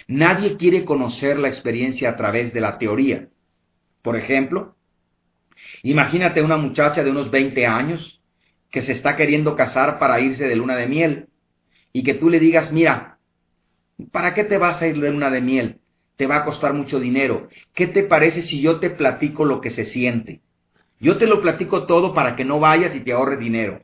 [0.08, 3.30] Nadie quiere conocer la experiencia a través de la teoría.
[4.02, 4.76] Por ejemplo,
[5.84, 8.20] imagínate una muchacha de unos 20 años
[8.72, 11.28] que se está queriendo casar para irse de luna de miel
[11.94, 13.20] y que tú le digas, mira,
[14.12, 15.78] ¿para qué te vas a ir de luna de miel?
[16.16, 17.48] Te va a costar mucho dinero.
[17.76, 20.42] ¿Qué te parece si yo te platico lo que se siente?
[21.00, 23.84] Yo te lo platico todo para que no vayas y te ahorre dinero.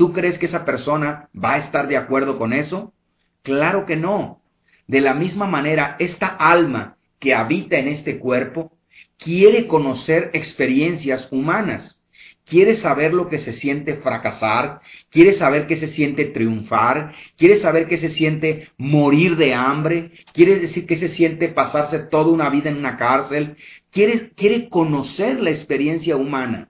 [0.00, 2.94] ¿Tú crees que esa persona va a estar de acuerdo con eso?
[3.42, 4.40] Claro que no.
[4.86, 8.72] De la misma manera, esta alma que habita en este cuerpo
[9.18, 12.00] quiere conocer experiencias humanas
[12.46, 17.86] quiere saber lo que se siente fracasar, quiere saber qué se siente triunfar, quiere saber
[17.86, 22.70] qué se siente morir de hambre, quiere decir qué se siente pasarse toda una vida
[22.70, 23.56] en una cárcel,
[23.92, 26.69] quiere, quiere conocer la experiencia humana.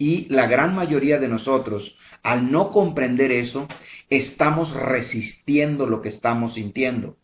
[0.00, 3.68] Y la gran mayoría de nosotros, al no comprender eso,
[4.08, 7.16] estamos resistiendo lo que estamos sintiendo.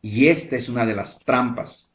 [0.00, 1.92] Y esta es una de las trampas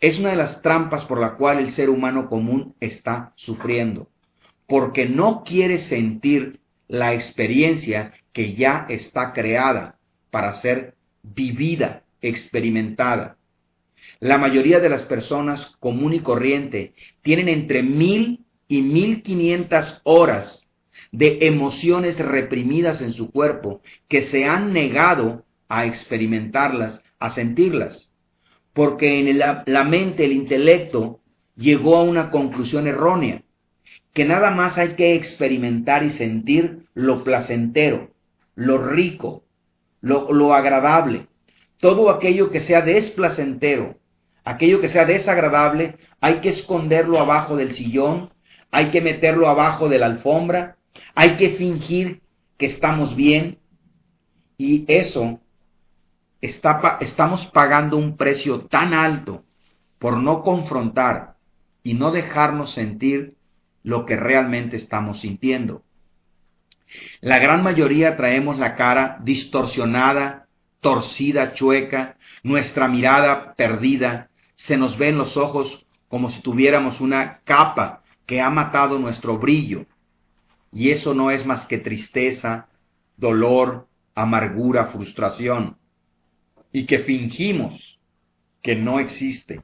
[0.00, 4.08] es una de las trampas por la cual el ser humano común está sufriendo,
[4.66, 9.96] porque no quiere sentir la experiencia que ya está creada
[10.30, 13.36] para ser vivida, experimentada.
[14.20, 20.64] La mayoría de las personas común y corriente tienen entre mil y mil quinientas horas
[21.10, 28.08] de emociones reprimidas en su cuerpo que se han negado a experimentarlas, a sentirlas
[28.78, 31.18] porque en la mente, el intelecto,
[31.56, 33.42] llegó a una conclusión errónea,
[34.14, 38.10] que nada más hay que experimentar y sentir lo placentero,
[38.54, 39.42] lo rico,
[40.00, 41.26] lo, lo agradable.
[41.78, 43.96] Todo aquello que sea desplacentero,
[44.44, 48.30] aquello que sea desagradable, hay que esconderlo abajo del sillón,
[48.70, 50.76] hay que meterlo abajo de la alfombra,
[51.14, 52.20] hay que fingir
[52.58, 53.58] que estamos bien,
[54.56, 55.40] y eso
[56.40, 59.44] estamos pagando un precio tan alto
[59.98, 61.34] por no confrontar
[61.82, 63.34] y no dejarnos sentir
[63.84, 65.82] lo que realmente estamos sintiendo.
[67.20, 70.46] La gran mayoría traemos la cara distorsionada,
[70.80, 78.02] torcida, chueca, nuestra mirada perdida, se nos ven los ojos como si tuviéramos una capa
[78.28, 79.86] que ha matado nuestro brillo.
[80.70, 82.68] Y eso no es más que tristeza,
[83.16, 85.78] dolor, amargura, frustración
[86.70, 87.98] y que fingimos
[88.62, 89.62] que no existe.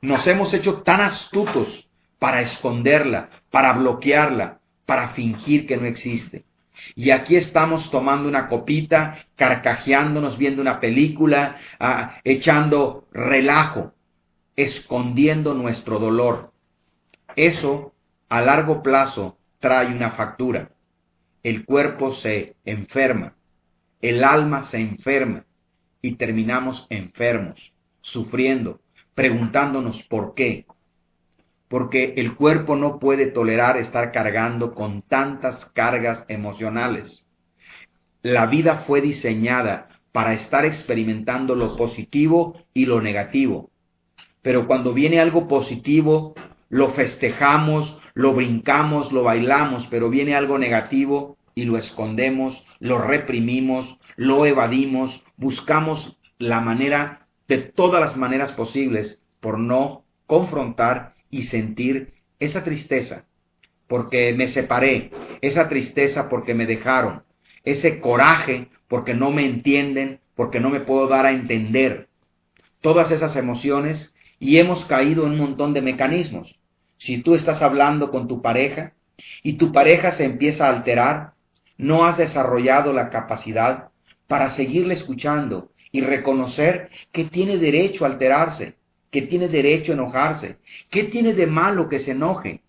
[0.00, 1.88] Nos hemos hecho tan astutos
[2.20, 6.44] para esconderla, para bloquearla, para fingir que no existe.
[6.94, 13.92] Y aquí estamos tomando una copita, carcajeándonos, viendo una película, ah, echando relajo,
[14.54, 16.52] escondiendo nuestro dolor.
[17.38, 17.92] Eso
[18.28, 20.72] a largo plazo trae una factura.
[21.44, 23.36] El cuerpo se enferma,
[24.02, 25.44] el alma se enferma,
[26.02, 28.80] y terminamos enfermos, sufriendo,
[29.14, 30.66] preguntándonos por qué.
[31.68, 37.24] Porque el cuerpo no puede tolerar estar cargando con tantas cargas emocionales.
[38.20, 43.70] La vida fue diseñada para estar experimentando lo positivo y lo negativo.
[44.42, 46.34] Pero cuando viene algo positivo,
[46.68, 53.98] lo festejamos, lo brincamos, lo bailamos, pero viene algo negativo y lo escondemos, lo reprimimos,
[54.16, 62.12] lo evadimos, buscamos la manera, de todas las maneras posibles, por no confrontar y sentir
[62.38, 63.24] esa tristeza
[63.88, 67.24] porque me separé, esa tristeza porque me dejaron,
[67.64, 72.08] ese coraje porque no me entienden, porque no me puedo dar a entender.
[72.80, 76.58] Todas esas emociones y hemos caído en un montón de mecanismos.
[76.98, 78.92] Si tú estás hablando con tu pareja
[79.42, 81.32] y tu pareja se empieza a alterar,
[81.76, 83.90] no has desarrollado la capacidad
[84.26, 88.74] para seguirle escuchando y reconocer que tiene derecho a alterarse,
[89.10, 90.56] que tiene derecho a enojarse,
[90.90, 92.62] que tiene de malo que se enoje.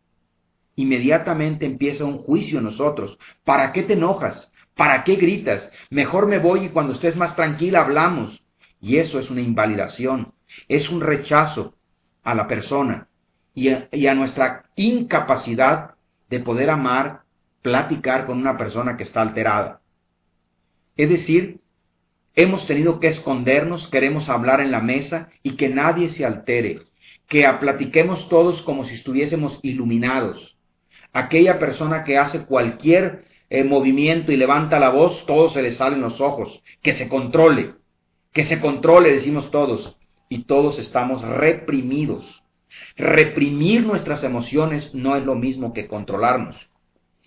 [0.75, 3.17] Inmediatamente empieza un juicio en nosotros.
[3.43, 4.49] ¿Para qué te enojas?
[4.75, 5.69] ¿Para qué gritas?
[5.89, 8.41] Mejor me voy y cuando estés más tranquila hablamos.
[8.79, 10.31] Y eso es una invalidación,
[10.67, 11.75] es un rechazo
[12.23, 13.07] a la persona
[13.53, 15.95] y a, nuestra incapacidad
[16.29, 17.21] de poder amar,
[17.61, 19.81] platicar con una persona que está alterada.
[20.95, 21.59] Es decir,
[22.35, 26.81] hemos tenido que escondernos, queremos hablar en la mesa y que nadie se altere,
[27.27, 30.57] que platiquemos todos como si estuviésemos iluminados.
[31.11, 36.01] Aquella persona que hace cualquier eh, movimiento y levanta la voz, todo se le salen
[36.01, 37.73] los ojos, que se controle,
[38.31, 39.97] que se controle, decimos todos,
[40.29, 42.43] y todos estamos reprimidos.
[42.95, 46.55] Reprimir nuestras emociones no es lo mismo que controlarnos.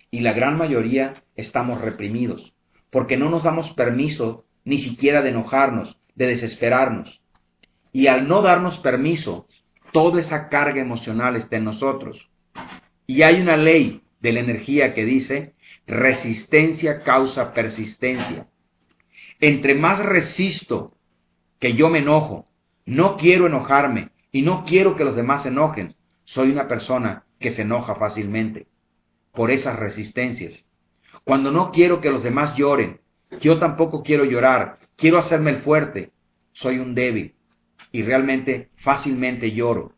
[0.09, 2.53] Y la gran mayoría estamos reprimidos,
[2.89, 7.21] porque no nos damos permiso ni siquiera de enojarnos, de desesperarnos.
[7.91, 9.47] Y al no darnos permiso,
[9.91, 12.29] toda esa carga emocional está en nosotros.
[13.05, 15.53] Y hay una ley de la energía que dice,
[15.85, 18.47] resistencia causa persistencia.
[19.41, 20.95] Entre más resisto
[21.59, 22.47] que yo me enojo,
[22.85, 27.51] no quiero enojarme y no quiero que los demás se enojen, soy una persona que
[27.51, 28.67] se enoja fácilmente
[29.33, 30.63] por esas resistencias.
[31.23, 32.99] Cuando no quiero que los demás lloren,
[33.41, 36.11] yo tampoco quiero llorar, quiero hacerme el fuerte,
[36.53, 37.33] soy un débil
[37.91, 39.93] y realmente fácilmente lloro.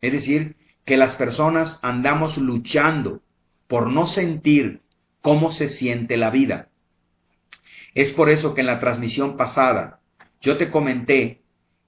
[0.00, 3.20] Es decir, que las personas andamos luchando
[3.68, 4.80] por no sentir
[5.20, 6.68] cómo se siente la vida.
[7.94, 10.00] Es por eso que en la transmisión pasada
[10.40, 11.39] yo te comenté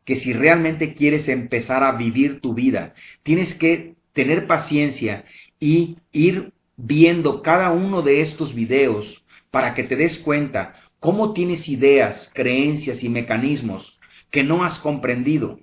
[0.05, 5.25] que si realmente quieres empezar a vivir tu vida, tienes que tener paciencia
[5.61, 11.69] y ir viendo cada uno de estos videos para que te des cuenta cómo tienes
[11.69, 13.99] ideas, creencias y mecanismos
[14.31, 15.61] que no has comprendido.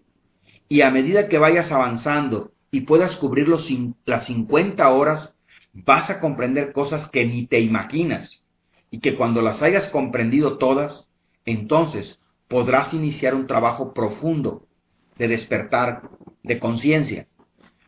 [0.68, 3.68] Y a medida que vayas avanzando y puedas cubrir los,
[4.06, 5.34] las 50 horas,
[5.74, 8.44] vas a comprender cosas que ni te imaginas
[8.92, 11.10] y que cuando las hayas comprendido todas,
[11.46, 12.19] entonces
[12.50, 14.68] podrás iniciar un trabajo profundo
[15.18, 16.10] de despertar
[16.44, 17.28] de conciencia.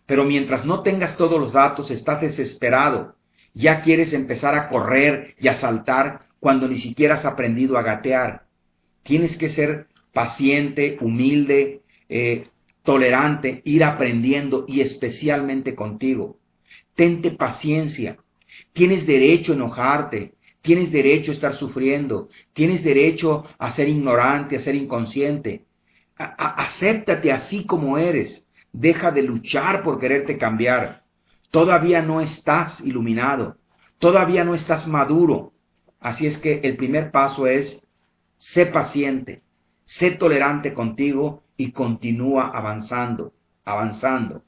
[0.06, 3.16] Pero mientras no tengas todos los datos, estás desesperado,
[3.54, 8.44] ya quieres empezar a correr y a saltar cuando ni siquiera has aprendido a gatear.
[9.04, 12.48] Tienes que ser paciente, humilde, eh,
[12.84, 16.38] tolerante, ir aprendiendo y especialmente contigo.
[16.96, 18.18] Tente paciencia.
[18.74, 24.62] Tienes derecho a enojarte, tienes derecho a estar sufriendo, tienes derecho a ser ignorante, a
[24.62, 25.66] ser inconsciente.
[26.18, 28.44] acéptate así como eres.
[28.74, 31.04] Deja de luchar por quererte cambiar.
[31.50, 33.58] Todavía no estás iluminado,
[34.00, 35.52] todavía no estás maduro.
[36.00, 37.82] Así es que el primer paso es,
[38.38, 39.42] sé paciente,
[39.86, 43.34] sé tolerante contigo y continúa avanzando,
[43.66, 44.44] avanzando.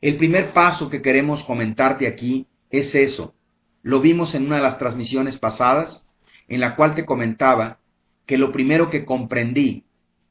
[0.00, 3.34] El primer paso que queremos comentarte aquí es eso.
[3.82, 6.04] Lo vimos en una de las transmisiones pasadas,
[6.48, 7.78] en la cual te comentaba
[8.26, 9.84] que lo primero que comprendí,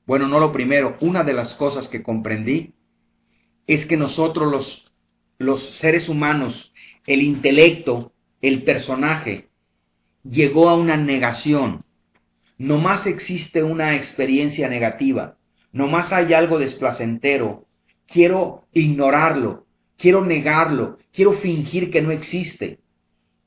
[0.05, 2.73] bueno, no lo primero, una de las cosas que comprendí
[3.67, 4.91] es que nosotros los,
[5.38, 6.71] los seres humanos,
[7.05, 9.49] el intelecto, el personaje,
[10.23, 11.83] llegó a una negación.
[12.57, 15.38] Más existe una experiencia negativa,
[15.73, 17.65] más hay algo desplacentero,
[18.07, 19.65] quiero ignorarlo,
[19.97, 22.79] quiero negarlo, quiero fingir que no existe.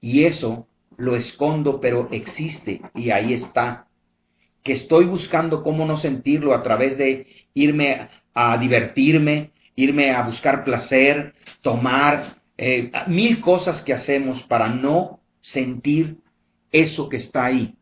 [0.01, 3.87] Y eso lo escondo, pero existe y ahí está.
[4.63, 10.65] Que estoy buscando cómo no sentirlo a través de irme a divertirme, irme a buscar
[10.65, 16.19] placer, tomar, eh, mil cosas que hacemos para no sentir
[16.73, 17.75] eso que está ahí.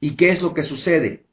[0.00, 1.24] ¿Y qué es lo que sucede?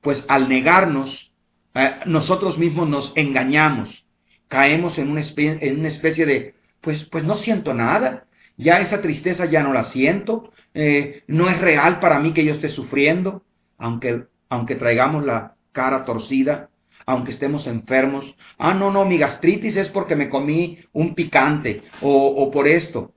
[0.00, 1.32] Pues al negarnos,
[1.74, 4.04] eh, nosotros mismos nos engañamos,
[4.46, 8.27] caemos en una, especie, en una especie de, pues, pues no siento nada,
[8.58, 12.52] ya esa tristeza ya no la siento, eh, no es real para mí que yo
[12.52, 13.42] esté sufriendo,
[13.78, 16.68] aunque, aunque traigamos la cara torcida,
[17.06, 18.34] aunque estemos enfermos.
[18.58, 23.12] Ah, no, no, mi gastritis es porque me comí un picante o, o por esto.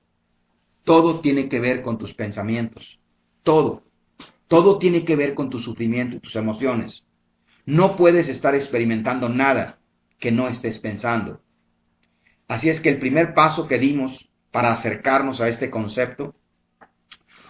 [0.83, 2.99] Todo tiene que ver con tus pensamientos.
[3.43, 3.83] Todo.
[4.47, 7.03] Todo tiene que ver con tu sufrimiento y tus emociones.
[7.65, 9.79] No puedes estar experimentando nada
[10.19, 11.41] que no estés pensando.
[12.47, 16.35] Así es que el primer paso que dimos para acercarnos a este concepto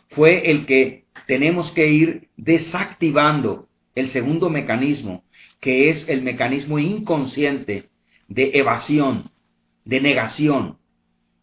[0.10, 5.24] fue el que tenemos que ir desactivando el segundo mecanismo,
[5.60, 7.90] que es el mecanismo inconsciente
[8.28, 9.32] de evasión,
[9.86, 10.78] de negación.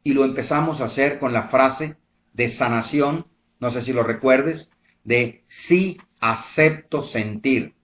[0.03, 1.97] Y lo empezamos a hacer con la frase
[2.33, 3.27] de sanación,
[3.61, 4.71] no sé si lo recuerdes,
[5.05, 7.75] de sí acepto sentir.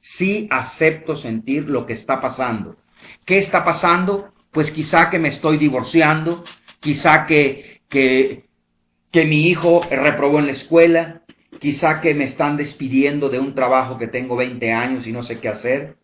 [0.00, 2.76] Sí acepto sentir lo que está pasando.
[3.24, 4.32] ¿Qué está pasando?
[4.50, 6.44] Pues quizá que me estoy divorciando,
[6.88, 8.44] quizá que, que,
[9.12, 11.20] que mi hijo reprobó en la escuela,
[11.60, 15.38] quizá que me están despidiendo de un trabajo que tengo 20 años y no sé
[15.38, 15.96] qué hacer.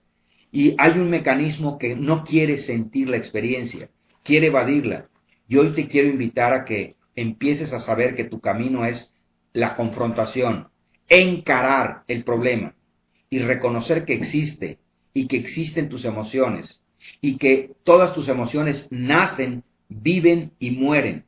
[0.53, 3.89] Y hay un mecanismo que no quiere sentir la experiencia,
[4.23, 5.07] quiere evadirla.
[5.49, 9.11] Y hoy te quiero invitar a que empieces a saber que tu camino es
[9.55, 10.69] la confrontación,
[11.09, 12.75] encarar el problema
[13.31, 14.81] y reconocer que existe
[15.15, 16.83] y que existen tus emociones
[17.23, 21.25] y que todas tus emociones nacen, viven y mueren.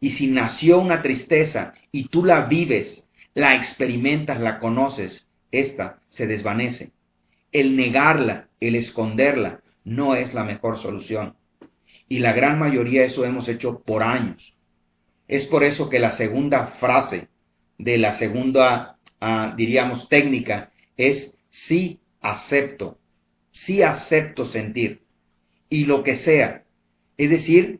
[0.00, 3.02] Y si nació una tristeza y tú la vives,
[3.34, 6.90] la experimentas, la conoces, esta se desvanece.
[7.52, 11.34] El negarla, el esconderla, no es la mejor solución.
[12.08, 14.54] Y la gran mayoría eso hemos hecho por años.
[15.28, 17.28] Es por eso que la segunda frase
[17.78, 22.98] de la segunda, ah, diríamos, técnica es sí acepto,
[23.52, 25.02] sí acepto sentir.
[25.68, 26.61] Y lo que sea.
[27.22, 27.78] Es decir,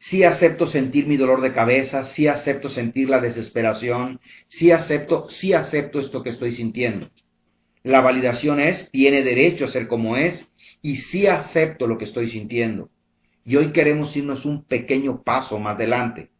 [0.00, 4.18] sí acepto sentir mi dolor de cabeza, sí acepto sentir la desesperación,
[4.48, 7.08] sí acepto, sí acepto esto que estoy sintiendo.
[7.84, 10.44] La validación es, tiene derecho a ser como es,
[10.82, 12.88] y sí acepto lo que estoy sintiendo.
[13.44, 16.30] Y hoy queremos irnos un pequeño paso más adelante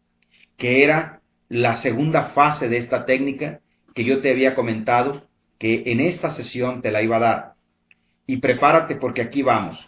[0.57, 3.61] que era la segunda fase de esta técnica
[3.95, 5.29] que yo te había comentado,
[5.61, 7.53] que en esta sesión te la iba a dar.
[8.27, 9.79] Y prepárate porque aquí vamos.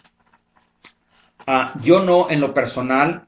[1.45, 3.27] Ah, yo no, en lo personal,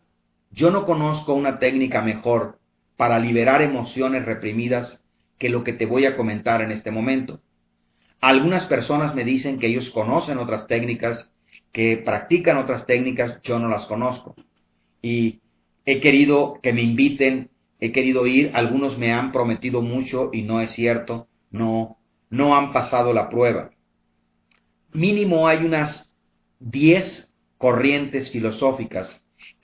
[0.51, 2.59] yo no conozco una técnica mejor
[2.95, 4.99] para liberar emociones reprimidas
[5.37, 7.41] que lo que te voy a comentar en este momento.
[8.21, 11.29] Algunas personas me dicen que ellos conocen otras técnicas,
[11.73, 14.35] que practican otras técnicas, yo no las conozco.
[15.01, 15.41] Y
[15.85, 17.49] he querido que me inviten,
[17.81, 21.97] he querido ir, algunos me han prometido mucho y no es cierto, no,
[22.29, 23.71] no han pasado la prueba.
[24.93, 26.09] Mínimo hay unas
[26.61, 27.24] 10
[27.65, 29.09] corrientes filosóficas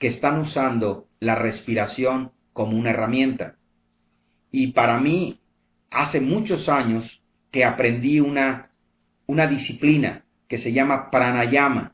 [0.00, 3.54] que están usando la respiración como una herramienta.
[4.50, 5.38] Y para mí,
[5.88, 7.22] hace muchos años
[7.52, 8.70] que aprendí una,
[9.26, 11.92] una disciplina que se llama pranayama.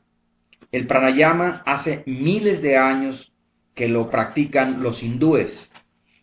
[0.71, 3.31] El pranayama hace miles de años
[3.75, 5.51] que lo practican los hindúes.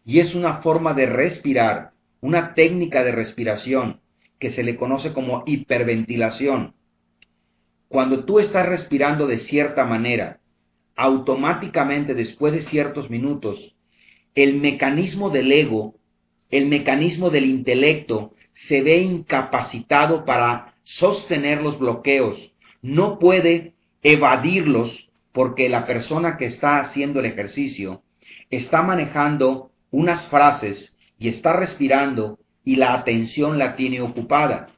[0.04, 4.00] Y es una forma de respirar, una técnica de respiración
[4.40, 6.74] que se le conoce como hiperventilación.
[7.88, 10.40] Cuando tú estás respirando de cierta manera,
[10.96, 13.74] automáticamente después de ciertos minutos,
[14.34, 15.94] el mecanismo del ego,
[16.50, 18.32] el mecanismo del intelecto,
[18.68, 26.80] se ve incapacitado para sostener los bloqueos, no puede evadirlos porque la persona que está
[26.80, 28.02] haciendo el ejercicio
[28.50, 34.68] está manejando unas frases y está respirando y la atención la tiene ocupada,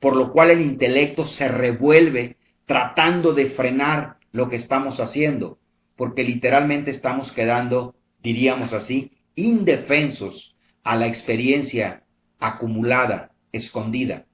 [0.00, 2.35] por lo cual el intelecto se revuelve
[2.66, 5.58] tratando de frenar lo que estamos haciendo,
[5.96, 10.54] porque literalmente estamos quedando, diríamos así, indefensos
[10.84, 12.02] a la experiencia
[12.38, 14.26] acumulada, escondida.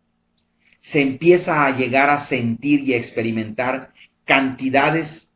[0.80, 3.93] Se empieza a llegar a sentir y a experimentar
[4.24, 5.28] cantidades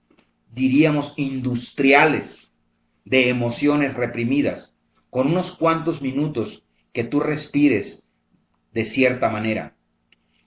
[0.56, 2.50] diríamos, industriales
[3.04, 4.74] de emociones reprimidas,
[5.10, 8.02] con unos cuantos minutos que tú respires
[8.72, 9.75] de cierta manera.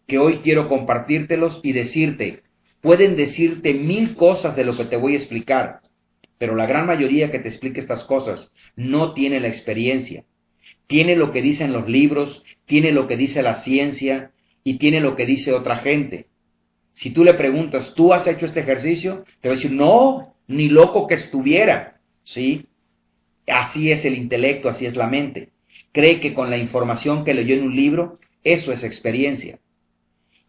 [0.10, 2.42] Que hoy quiero compartírtelos y decirte,
[2.82, 5.82] pueden decirte mil cosas de lo que te voy a explicar,
[6.40, 10.24] pero la gran mayoría que te explique estas cosas no tiene la experiencia.
[10.88, 14.32] Tiene lo que dicen los libros, tiene lo que dice la ciencia
[14.64, 16.26] y tiene lo que dice otra gente.
[16.94, 19.26] Si tú le preguntas, ¿tú has hecho este ejercicio?
[19.42, 22.00] Te va a decir, no, ni loco que estuviera.
[22.24, 22.66] ¿Sí?
[23.46, 25.50] Así es el intelecto, así es la mente.
[25.92, 29.60] Cree que con la información que leyó en un libro, eso es experiencia.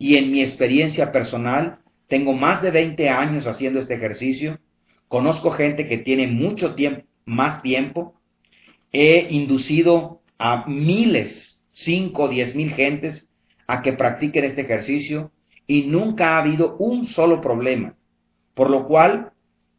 [0.01, 4.59] Y en mi experiencia personal, tengo más de 20 años haciendo este ejercicio.
[5.09, 8.14] Conozco gente que tiene mucho tiempo, más tiempo.
[8.92, 13.26] He inducido a miles, 5 o 10 mil gentes
[13.66, 15.32] a que practiquen este ejercicio
[15.66, 17.94] y nunca ha habido un solo problema.
[18.55, 19.32] Por lo cual,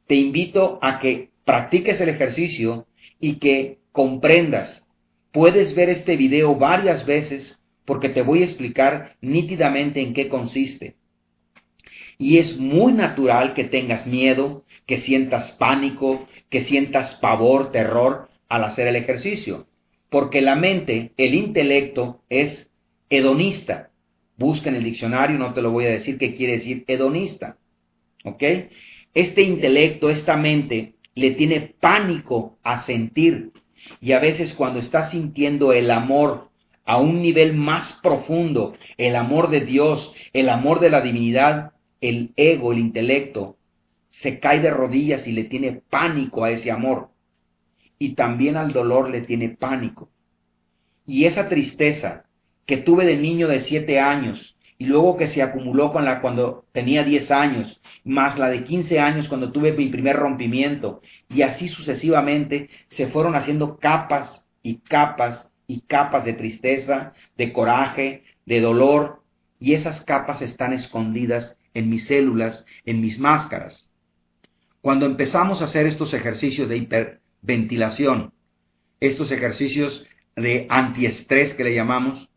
[0.05, 2.85] te invito a que practiques el ejercicio
[3.19, 4.83] y que comprendas.
[5.31, 10.95] Puedes ver este video varias veces porque te voy a explicar nítidamente en qué consiste.
[12.17, 18.63] Y es muy natural que tengas miedo, que sientas pánico, que sientas pavor, terror al
[18.63, 19.67] hacer el ejercicio.
[20.09, 22.69] Porque la mente, el intelecto, es
[23.09, 23.89] hedonista.
[24.37, 27.57] Busca en el diccionario, no te lo voy a decir qué quiere decir hedonista.
[28.23, 28.43] ¿Ok?
[29.13, 33.51] Este intelecto, esta mente, le tiene pánico a sentir.
[33.99, 36.50] Y a veces cuando está sintiendo el amor
[36.91, 41.71] a un nivel más profundo, el amor de Dios, el amor de la divinidad,
[42.01, 43.55] el ego, el intelecto,
[44.09, 47.11] se cae de rodillas y le tiene pánico a ese amor.
[47.97, 50.09] Y también al dolor le tiene pánico.
[51.05, 52.25] Y esa tristeza
[52.65, 56.65] que tuve de niño de siete años y luego que se acumuló con la cuando
[56.73, 61.69] tenía diez años, más la de quince años cuando tuve mi primer rompimiento, y así
[61.69, 69.21] sucesivamente se fueron haciendo capas y capas y capas de tristeza, de coraje, de dolor,
[69.59, 73.89] y esas capas están escondidas en mis células, en mis máscaras.
[74.81, 78.33] Cuando empezamos a hacer estos ejercicios de hiperventilación,
[78.99, 80.05] estos ejercicios
[80.35, 82.27] de antiestrés que le llamamos,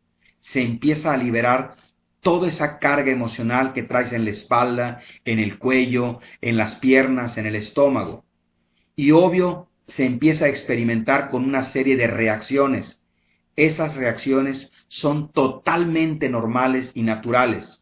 [0.53, 1.75] se empieza a liberar
[2.21, 7.37] toda esa carga emocional que traes en la espalda, en el cuello, en las piernas,
[7.37, 8.25] en el estómago.
[8.95, 13.01] Y obvio, se empieza a experimentar con una serie de reacciones.
[13.57, 17.81] Esas reacciones son totalmente normales y naturales.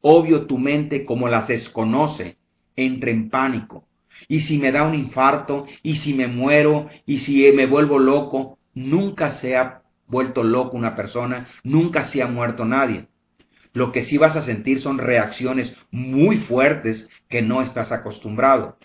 [0.00, 2.36] Obvio tu mente, como las desconoce,
[2.76, 3.84] entra en pánico.
[4.28, 8.58] Y si me da un infarto, y si me muero, y si me vuelvo loco,
[8.74, 13.06] nunca se ha vuelto loco una persona, nunca se ha muerto nadie.
[13.72, 18.78] Lo que sí vas a sentir son reacciones muy fuertes que no estás acostumbrado.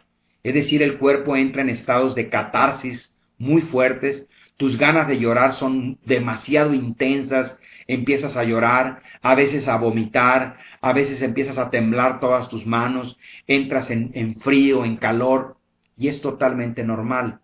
[0.43, 4.25] Es decir, el cuerpo entra en estados de catarsis muy fuertes,
[4.63, 10.93] tus ganas de llorar son demasiado intensas, empiezas a llorar, a veces a vomitar, a
[10.93, 15.57] veces empiezas a temblar todas tus manos, entras en, frío, en calor,
[15.97, 17.41] y es totalmente normal,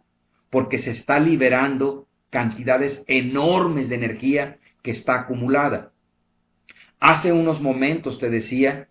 [0.49, 5.91] porque se está liberando cantidades enormes de energía que está acumulada.
[7.01, 8.87] Hace unos momentos te decía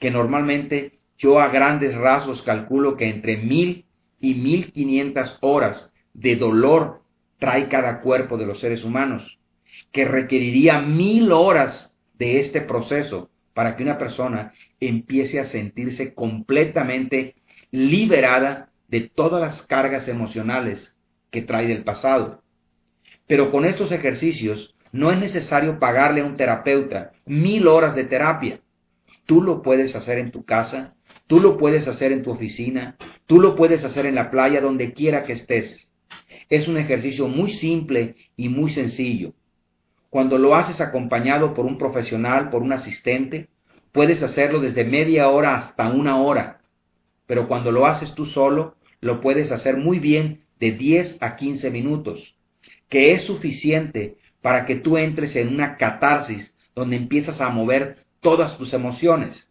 [0.00, 3.84] que normalmente yo a grandes rasgos calculo que entre mil
[4.18, 7.02] y mil quinientas horas de dolor
[7.38, 9.38] trae cada cuerpo de los seres humanos,
[9.92, 17.34] que requeriría mil horas de este proceso para que una persona empiece a sentirse completamente
[17.70, 20.96] liberada de todas las cargas emocionales
[21.30, 22.42] que trae del pasado.
[23.26, 28.60] Pero con estos ejercicios no es necesario pagarle a un terapeuta mil horas de terapia.
[29.26, 30.94] Tú lo puedes hacer en tu casa,
[31.26, 34.92] tú lo puedes hacer en tu oficina, tú lo puedes hacer en la playa, donde
[34.94, 35.87] quiera que estés.
[36.48, 39.32] Es un ejercicio muy simple y muy sencillo.
[40.10, 43.48] Cuando lo haces acompañado por un profesional, por un asistente,
[43.92, 46.60] puedes hacerlo desde media hora hasta una hora.
[47.26, 51.70] Pero cuando lo haces tú solo, lo puedes hacer muy bien de 10 a 15
[51.70, 52.34] minutos,
[52.88, 58.56] que es suficiente para que tú entres en una catarsis donde empiezas a mover todas
[58.56, 59.48] tus emociones.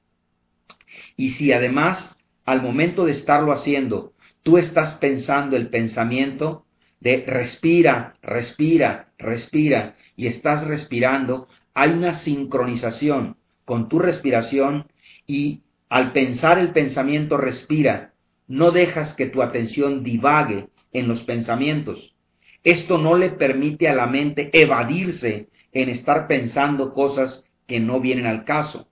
[1.16, 6.66] Y si además al momento de estarlo haciendo, tú estás pensando el pensamiento
[7.00, 14.88] de respira, respira, respira, y estás respirando, hay una sincronización con tu respiración
[15.28, 18.14] y al pensar el pensamiento respira,
[18.48, 22.16] no dejas que tu atención divague en los pensamientos,
[22.64, 28.26] esto no le permite a la mente evadirse en estar pensando cosas que no vienen
[28.26, 28.90] al caso.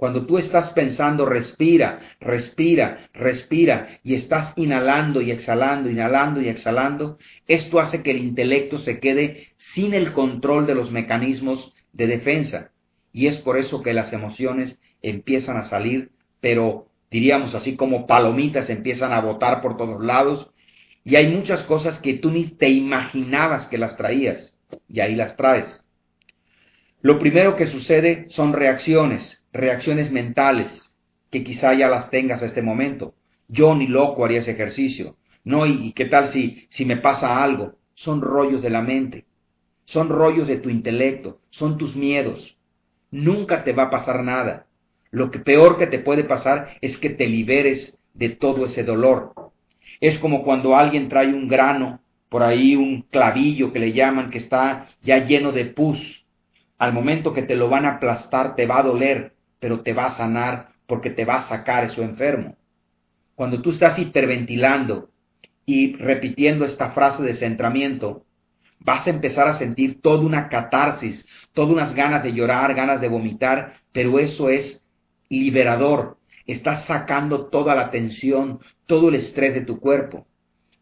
[0.00, 7.18] Cuando tú estás pensando, respira, respira, respira, y estás inhalando y exhalando, inhalando y exhalando,
[7.46, 12.70] esto hace que el intelecto se quede sin el control de los mecanismos de defensa.
[13.12, 18.70] Y es por eso que las emociones empiezan a salir, pero diríamos así como palomitas
[18.70, 20.48] empiezan a botar por todos lados
[21.04, 24.56] y hay muchas cosas que tú ni te imaginabas que las traías
[24.88, 25.84] y ahí las traes.
[27.02, 30.90] Lo primero que sucede son reacciones, reacciones mentales,
[31.30, 33.14] que quizá ya las tengas a este momento.
[33.48, 35.16] Yo ni loco haría ese ejercicio.
[35.44, 37.74] No, y, qué tal si, si me pasa algo.
[37.94, 39.26] Son rollos de la mente,
[39.84, 42.56] son rollos de tu intelecto, son tus miedos.
[43.10, 44.66] Nunca te va a pasar nada.
[45.10, 49.32] Lo que peor que te puede pasar es que te liberes de todo ese dolor.
[50.00, 54.38] Es como cuando alguien trae un grano, por ahí un clavillo que le llaman, que
[54.38, 56.24] está ya lleno de pus.
[56.78, 60.06] Al momento que te lo van a aplastar te va a doler, pero te va
[60.06, 62.56] a sanar porque te va a sacar eso enfermo.
[63.36, 65.10] Cuando tú estás hiperventilando
[65.64, 68.24] y repitiendo esta frase de centramiento,
[68.80, 73.08] vas a empezar a sentir toda una catarsis, todas unas ganas de llorar, ganas de
[73.08, 74.82] vomitar, pero eso es
[75.28, 76.16] liberador.
[76.46, 80.26] estás sacando toda la tensión, todo el estrés de tu cuerpo.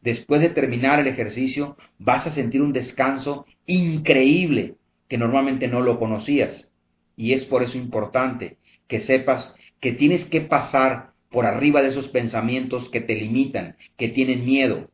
[0.01, 4.77] Después de terminar el ejercicio, vas a sentir un descanso increíble
[5.09, 6.71] que normalmente no lo conocías.
[7.17, 8.57] Y es por eso importante
[8.89, 14.09] que sepas que tienes que pasar por arriba de esos pensamientos que te limitan, que
[14.09, 14.89] tienen miedo.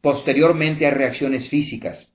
[0.00, 2.08] Posteriormente hay reacciones físicas.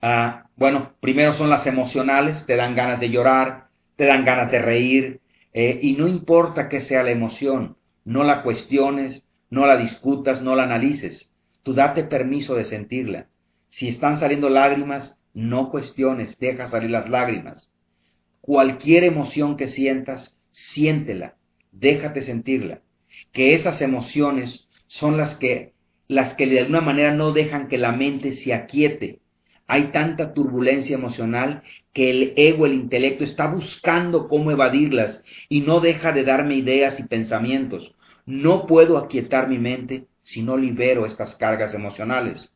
[0.00, 4.60] Ah, bueno, primero son las emocionales, te dan ganas de llorar, te dan ganas de
[4.60, 5.20] reír,
[5.52, 10.54] eh, y no importa que sea la emoción, no la cuestiones, no la discutas, no
[10.54, 11.30] la analices.
[11.62, 13.26] Tú date permiso de sentirla.
[13.70, 17.70] Si están saliendo lágrimas, no cuestiones, deja salir las lágrimas.
[18.46, 21.34] Cualquier emoción que sientas, siéntela,
[21.72, 22.78] déjate sentirla.
[23.32, 25.72] Que esas emociones son las que
[26.06, 29.18] las que de alguna manera no dejan que la mente se aquiete.
[29.66, 35.80] Hay tanta turbulencia emocional que el ego, el intelecto, está buscando cómo evadirlas y no
[35.80, 37.96] deja de darme ideas y pensamientos.
[38.26, 42.48] No puedo aquietar mi mente si no libero estas cargas emocionales.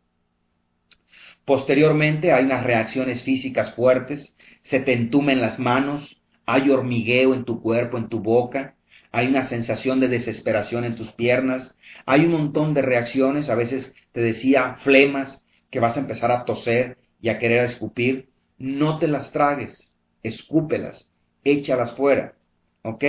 [1.44, 4.32] Posteriormente hay unas reacciones físicas fuertes,
[4.70, 6.16] se te entumen las manos,
[6.46, 8.76] hay hormigueo en tu cuerpo, en tu boca,
[9.12, 11.74] hay una sensación de desesperación en tus piernas,
[12.06, 16.44] hay un montón de reacciones, a veces te decía flemas, que vas a empezar a
[16.44, 19.92] toser y a querer escupir, no te las tragues,
[20.22, 21.08] escúpelas,
[21.44, 22.34] échalas fuera,
[22.82, 23.04] ¿ok?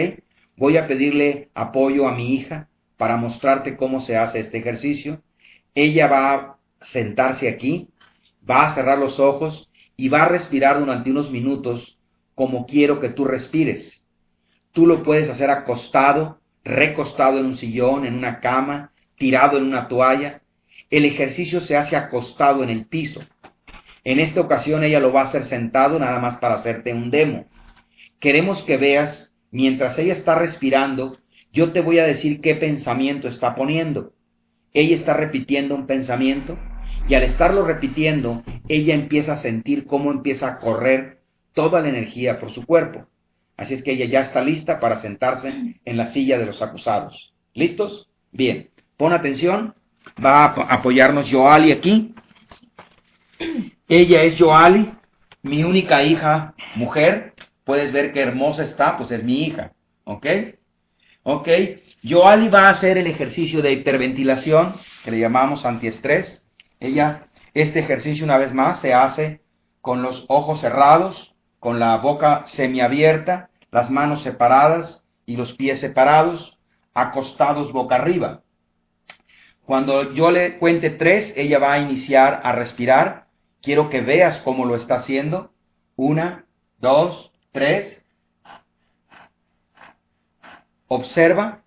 [0.58, 5.22] Voy a pedirle apoyo a mi hija para mostrarte cómo se hace este ejercicio.
[5.74, 6.58] Ella va a
[6.92, 7.90] sentarse aquí,
[8.48, 9.71] va a cerrar los ojos
[10.02, 11.96] y va a respirar durante unos minutos
[12.34, 14.04] como quiero que tú respires.
[14.72, 19.88] Tú lo puedes hacer acostado, recostado en un sillón, en una cama, tirado en una
[19.88, 20.42] toalla.
[20.90, 23.22] El ejercicio se hace acostado en el piso.
[24.04, 27.46] En esta ocasión ella lo va a hacer sentado nada más para hacerte un demo.
[28.20, 31.20] Queremos que veas, mientras ella está respirando,
[31.54, 34.14] yo te voy a decir qué pensamiento está poniendo.
[34.74, 36.58] Ella está repitiendo un pensamiento
[37.08, 38.42] y al estarlo repitiendo,
[38.76, 41.20] ella empieza a sentir cómo empieza a correr
[41.54, 43.06] toda la energía por su cuerpo.
[43.58, 47.34] Así es que ella ya está lista para sentarse en la silla de los acusados.
[47.54, 48.10] ¿Listos?
[48.32, 48.70] Bien.
[48.96, 49.76] Pon atención.
[50.24, 52.16] Va a apoyarnos Joali aquí.
[53.90, 54.90] Ella es Joali,
[55.42, 57.34] mi única hija mujer.
[57.66, 59.74] Puedes ver qué hermosa está, pues es mi hija.
[60.06, 60.26] ¿Ok?
[61.24, 61.50] ¿Ok?
[62.04, 66.42] Joali va a hacer el ejercicio de hiperventilación, que le llamamos antiestrés.
[66.80, 69.42] Ella, este ejercicio una vez más se hace
[69.82, 76.58] con los ojos cerrados, con la boca semiabierta, las manos separadas y los pies separados,
[76.94, 78.42] acostados boca arriba.
[79.66, 83.28] Cuando yo le cuente tres, ella va a iniciar a respirar.
[83.62, 85.52] Quiero que veas cómo lo está haciendo.
[85.96, 86.46] Una,
[86.80, 88.02] dos, tres.
[90.88, 91.62] Observa.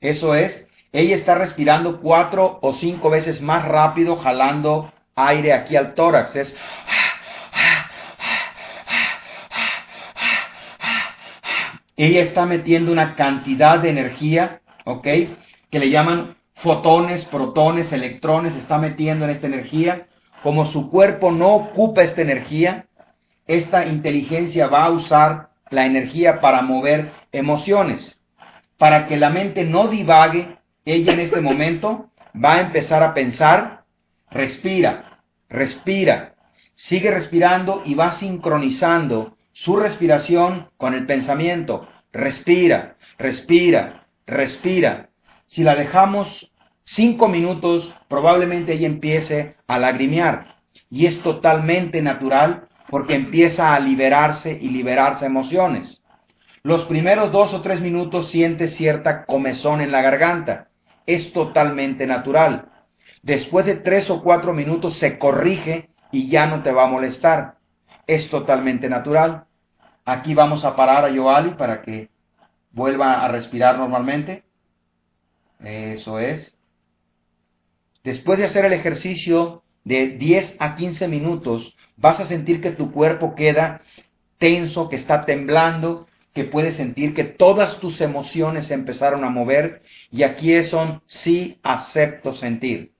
[0.00, 0.66] Eso es.
[0.92, 6.36] Ella está respirando cuatro o cinco veces más rápido, jalando aire aquí al tórax.
[6.36, 6.54] Es
[11.96, 15.04] ella está metiendo una cantidad de energía, ¿ok?
[15.70, 20.06] Que le llaman fotones, protones, electrones, está metiendo en esta energía.
[20.42, 22.86] Como su cuerpo no ocupa esta energía,
[23.46, 28.20] esta inteligencia va a usar la energía para mover emociones.
[28.78, 33.84] Para que la mente no divague, ella en este momento va a empezar a pensar,
[34.30, 36.34] respira, respira,
[36.74, 41.88] sigue respirando y va sincronizando su respiración con el pensamiento.
[42.12, 45.08] Respira, respira, respira.
[45.46, 46.50] Si la dejamos
[46.84, 50.56] cinco minutos, probablemente ella empiece a lagrimear.
[50.90, 56.02] Y es totalmente natural porque empieza a liberarse y liberarse emociones.
[56.62, 60.68] Los primeros dos o tres minutos siente cierta comezón en la garganta.
[61.06, 62.66] Es totalmente natural.
[63.22, 67.62] Después de tres o cuatro minutos se corrige y ya no te va a molestar
[68.06, 69.44] es totalmente natural.
[70.04, 72.08] Aquí vamos a parar a Yoali para que
[72.72, 74.44] vuelva a respirar normalmente.
[75.60, 76.56] Eso es.
[78.02, 82.90] Después de hacer el ejercicio de 10 a 15 minutos, vas a sentir que tu
[82.90, 83.82] cuerpo queda
[84.38, 90.22] tenso, que está temblando, que puedes sentir que todas tus emociones empezaron a mover y
[90.22, 92.92] aquí es un sí acepto sentir.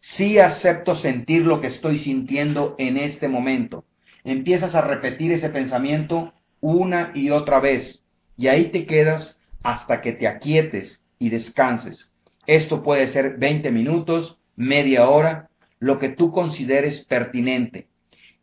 [0.00, 3.84] Sí acepto sentir lo que estoy sintiendo en este momento
[4.24, 8.02] empiezas a repetir ese pensamiento una y otra vez
[8.36, 12.12] y ahí te quedas hasta que te aquietes y descanses.
[12.46, 15.48] Esto puede ser 20 minutos, media hora,
[15.80, 17.88] lo que tú consideres pertinente.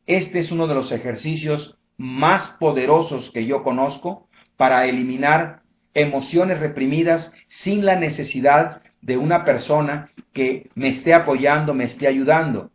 [0.05, 4.27] Este es uno de los ejercicios más poderosos que yo conozco
[4.57, 5.61] para eliminar
[5.93, 7.31] emociones reprimidas
[7.63, 12.71] sin la necesidad de una persona que me esté apoyando, me esté ayudando.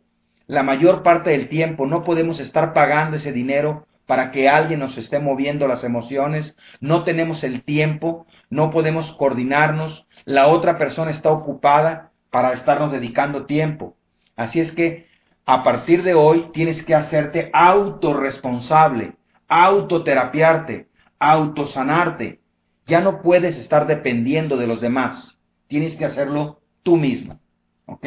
[0.47, 4.97] La mayor parte del tiempo no podemos estar pagando ese dinero para que alguien nos
[4.97, 11.31] esté moviendo las emociones, no tenemos el tiempo, no podemos coordinarnos, la otra persona está
[11.31, 13.95] ocupada para estarnos dedicando tiempo.
[14.35, 15.07] Así es que
[15.45, 19.13] a partir de hoy tienes que hacerte autorresponsable,
[19.47, 20.87] autoterapiarte,
[21.21, 22.39] autosanarte.
[22.87, 25.37] Ya no puedes estar dependiendo de los demás.
[25.67, 27.39] Tienes que hacerlo tú mismo.
[27.85, 28.05] ¿Ok?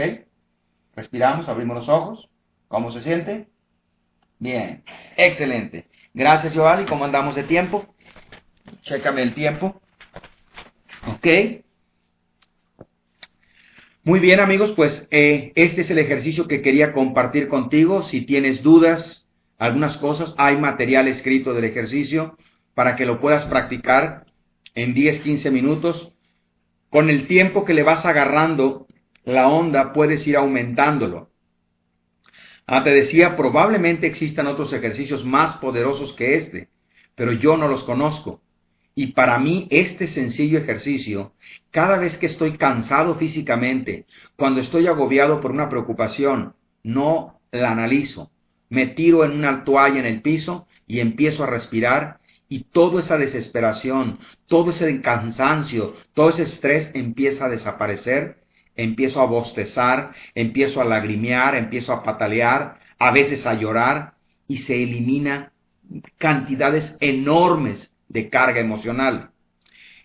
[0.96, 2.28] Respiramos, abrimos los ojos.
[2.68, 3.48] ¿Cómo se siente?
[4.38, 4.82] Bien,
[5.16, 5.86] excelente.
[6.12, 6.86] Gracias, Joali.
[6.86, 7.86] ¿Cómo andamos de tiempo?
[8.82, 9.80] Chécame el tiempo.
[11.06, 11.26] ¿Ok?
[14.02, 18.02] Muy bien, amigos, pues eh, este es el ejercicio que quería compartir contigo.
[18.02, 22.36] Si tienes dudas, algunas cosas, hay material escrito del ejercicio
[22.74, 24.26] para que lo puedas practicar
[24.74, 26.12] en 10, 15 minutos.
[26.90, 28.86] Con el tiempo que le vas agarrando
[29.24, 31.30] la onda, puedes ir aumentándolo.
[32.66, 36.68] Ah, te decía, probablemente existan otros ejercicios más poderosos que este,
[37.14, 38.40] pero yo no los conozco.
[38.94, 41.32] Y para mí este sencillo ejercicio,
[41.72, 44.06] cada vez que estoy cansado físicamente,
[44.36, 48.30] cuando estoy agobiado por una preocupación, no la analizo.
[48.68, 52.18] Me tiro en una toalla en el piso y empiezo a respirar
[52.54, 58.44] y toda esa desesperación, todo ese cansancio, todo ese estrés empieza a desaparecer,
[58.76, 64.12] empiezo a bostezar, empiezo a lagrimear, empiezo a patalear, a veces a llorar
[64.46, 65.50] y se elimina
[66.16, 69.30] cantidades enormes de carga emocional.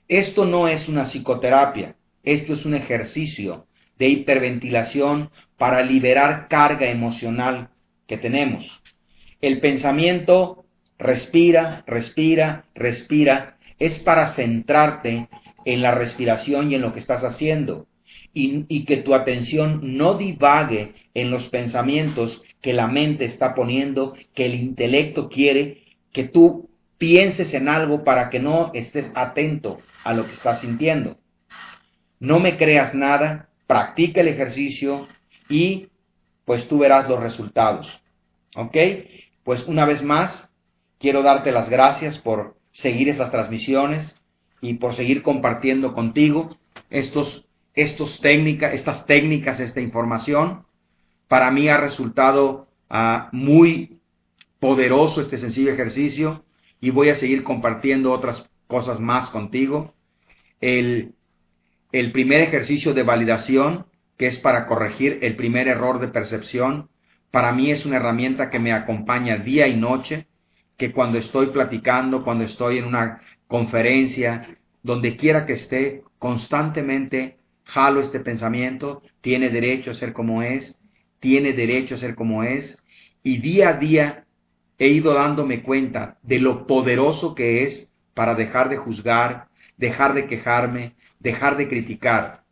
[0.07, 3.67] Esto no es una psicoterapia, esto es un ejercicio
[3.99, 7.69] de hiperventilación para liberar carga emocional
[8.07, 8.65] que tenemos.
[9.39, 10.58] El pensamiento
[10.99, 15.27] respira, respira, respira, es para centrarte
[15.65, 17.87] en la respiración y en lo que estás haciendo
[18.33, 24.45] y, que tu atención no divague en los pensamientos que la mente está poniendo, que
[24.45, 30.25] el intelecto quiere, que tú pienses en algo para que no estés atento a lo
[30.25, 31.17] que estás sintiendo.
[32.19, 35.07] No me creas nada, practica el ejercicio
[35.47, 35.87] y
[36.45, 37.87] pues tú verás los resultados.
[38.55, 38.75] ¿Ok?
[39.43, 40.48] Pues una vez más,
[40.99, 44.15] quiero darte las gracias por seguir estas transmisiones
[44.61, 46.57] y por seguir compartiendo contigo
[46.89, 50.65] estos, estos estas técnicas, esta información.
[51.27, 53.99] Para mí ha resultado ah, muy
[54.59, 56.43] poderoso este sencillo ejercicio
[56.81, 59.93] y voy a seguir compartiendo otras cosas más contigo.
[60.59, 61.13] El,
[61.91, 63.85] el primer ejercicio de validación,
[64.17, 66.89] que es para corregir el primer error de percepción,
[67.31, 70.27] para mí es una herramienta que me acompaña día y noche,
[70.79, 77.99] que cuando estoy platicando, cuando estoy en una conferencia, donde quiera que esté, constantemente jalo
[77.99, 80.75] este pensamiento, tiene derecho a ser como es,
[81.19, 82.81] tiene derecho a ser como es,
[83.21, 84.23] y día a día
[84.77, 90.27] he ido dándome cuenta de lo poderoso que es para dejar de juzgar, dejar de
[90.27, 92.43] quejarme, dejar de criticar.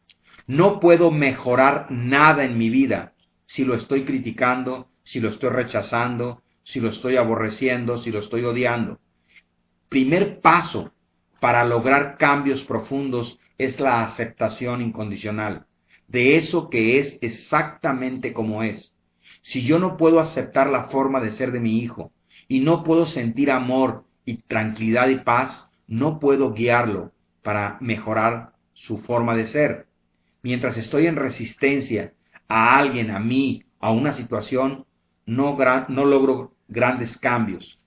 [0.48, 3.14] No puedo mejorar nada en mi vida
[3.46, 8.44] si lo estoy criticando, si lo estoy rechazando, si lo estoy aborreciendo, si lo estoy
[8.46, 9.00] odiando.
[9.90, 10.92] Primer paso
[11.40, 15.68] para lograr cambios profundos es la aceptación incondicional
[16.08, 18.94] de eso que es exactamente como es.
[19.44, 22.12] Si yo no puedo aceptar la forma de ser de mi hijo,
[22.48, 27.12] y no puedo sentir amor y tranquilidad y paz, no puedo guiarlo
[27.44, 29.88] para mejorar su forma de ser.
[30.44, 32.14] Mientras estoy en resistencia
[32.48, 34.86] a alguien, a mí, a una situación,
[35.26, 35.58] no,
[35.90, 37.80] no logro grandes cambios.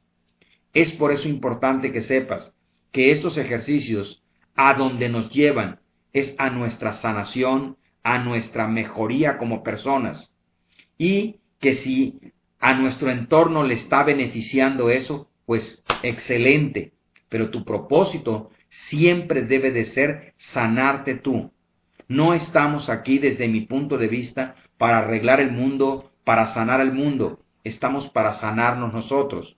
[0.72, 2.52] Es por eso importante que sepas
[2.92, 4.22] que estos ejercicios
[4.54, 5.80] a donde nos llevan
[6.12, 10.32] es a nuestra sanación, a nuestra mejoría como personas.
[10.98, 12.20] Y que si
[12.58, 16.92] a nuestro entorno le está beneficiando eso, pues excelente.
[17.28, 18.50] Pero tu propósito
[18.88, 21.52] siempre debe de ser sanarte tú.
[22.08, 26.92] No estamos aquí desde mi punto de vista para arreglar el mundo, para sanar el
[26.92, 27.39] mundo.
[27.64, 29.56] Estamos para sanarnos nosotros.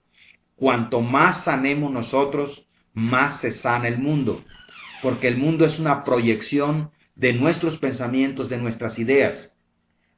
[0.56, 4.42] Cuanto más sanemos nosotros, más se sana el mundo.
[5.02, 9.52] Porque el mundo es una proyección de nuestros pensamientos, de nuestras ideas.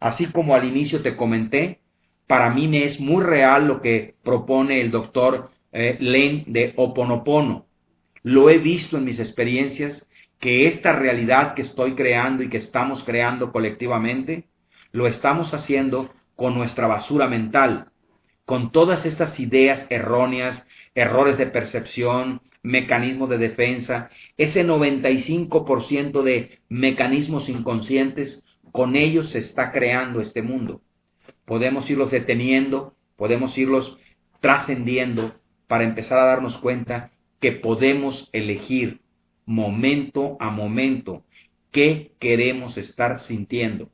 [0.00, 1.80] Así como al inicio te comenté,
[2.26, 7.66] para mí me es muy real lo que propone el doctor eh, Len de Oponopono.
[8.22, 10.06] Lo he visto en mis experiencias
[10.40, 14.44] que esta realidad que estoy creando y que estamos creando colectivamente,
[14.92, 17.88] lo estamos haciendo con nuestra basura mental,
[18.44, 20.64] con todas estas ideas erróneas,
[20.94, 29.70] errores de percepción, mecanismos de defensa, ese 95% de mecanismos inconscientes, con ellos se está
[29.72, 30.80] creando este mundo.
[31.44, 33.98] Podemos irlos deteniendo, podemos irlos
[34.40, 35.34] trascendiendo
[35.68, 37.10] para empezar a darnos cuenta
[37.40, 39.00] que podemos elegir
[39.46, 41.24] momento a momento
[41.70, 43.90] qué queremos estar sintiendo.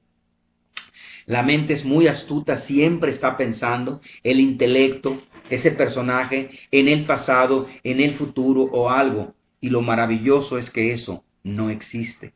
[1.31, 7.69] La mente es muy astuta, siempre está pensando, el intelecto, ese personaje, en el pasado,
[7.85, 9.37] en el futuro o algo.
[9.61, 12.33] Y lo maravilloso es que eso no existe.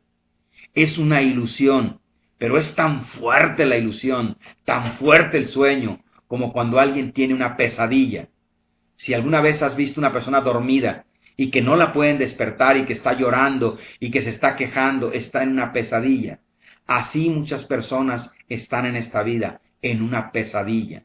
[0.73, 1.99] Es una ilusión,
[2.37, 7.57] pero es tan fuerte la ilusión, tan fuerte el sueño, como cuando alguien tiene una
[7.57, 8.29] pesadilla.
[8.95, 11.03] Si alguna vez has visto una persona dormida
[11.35, 15.11] y que no la pueden despertar y que está llorando y que se está quejando,
[15.11, 16.39] está en una pesadilla.
[16.87, 21.03] Así muchas personas están en esta vida, en una pesadilla.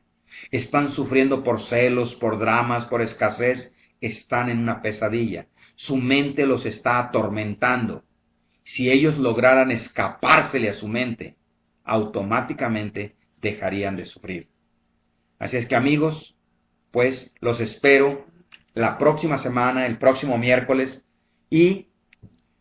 [0.50, 5.46] Están sufriendo por celos, por dramas, por escasez, están en una pesadilla.
[5.76, 8.04] Su mente los está atormentando.
[8.64, 11.36] Si ellos lograran escapársele a su mente,
[11.84, 14.48] automáticamente dejarían de sufrir.
[15.38, 16.34] Así es que amigos,
[16.90, 18.26] pues los espero
[18.74, 21.02] la próxima semana, el próximo miércoles,
[21.48, 21.88] y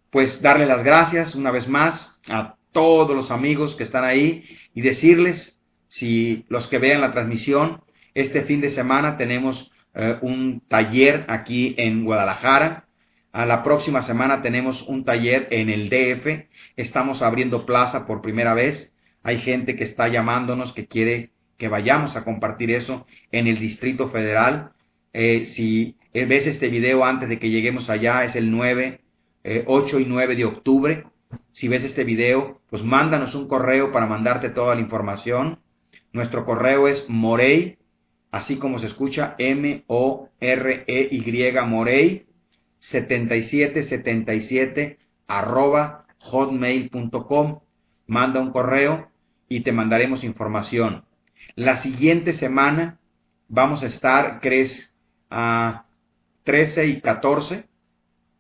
[0.09, 4.43] pues darle las gracias una vez más a todos los amigos que están ahí
[4.73, 5.57] y decirles,
[5.89, 7.81] si los que vean la transmisión,
[8.13, 12.85] este fin de semana tenemos eh, un taller aquí en Guadalajara.
[13.31, 16.47] A la próxima semana tenemos un taller en el DF.
[16.77, 18.91] Estamos abriendo plaza por primera vez.
[19.23, 24.09] Hay gente que está llamándonos que quiere que vayamos a compartir eso en el Distrito
[24.09, 24.71] Federal.
[25.13, 29.01] Eh, si ves este video antes de que lleguemos allá, es el 9,
[29.65, 31.03] 8 eh, y 9 de octubre.
[31.51, 35.59] Si ves este video, pues mándanos un correo para mandarte toda la información.
[36.13, 37.77] Nuestro correo es morey,
[38.31, 41.21] así como se escucha, M-O-R-E-Y,
[41.67, 42.25] morey,
[42.79, 47.59] 7777 arroba hotmail.com.
[48.07, 49.09] Manda un correo
[49.47, 51.03] y te mandaremos información.
[51.55, 52.99] La siguiente semana
[53.47, 54.91] vamos a estar, crees,
[55.29, 55.85] a
[56.43, 57.65] 13 y 14,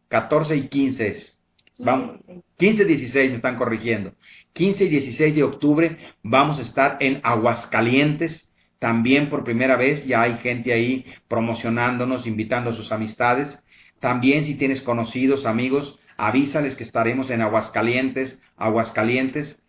[0.07, 1.38] 14 y 15 es.
[1.79, 2.19] Vamos,
[2.57, 4.13] 15 y 16 me están corrigiendo.
[4.53, 8.49] 15 y 16 de octubre vamos a estar en Aguascalientes.
[8.79, 13.57] También por primera vez ya hay gente ahí promocionándonos, invitando a sus amistades.
[14.01, 19.61] También si tienes conocidos, amigos, avísales que estaremos en Aguascalientes, Aguascalientes.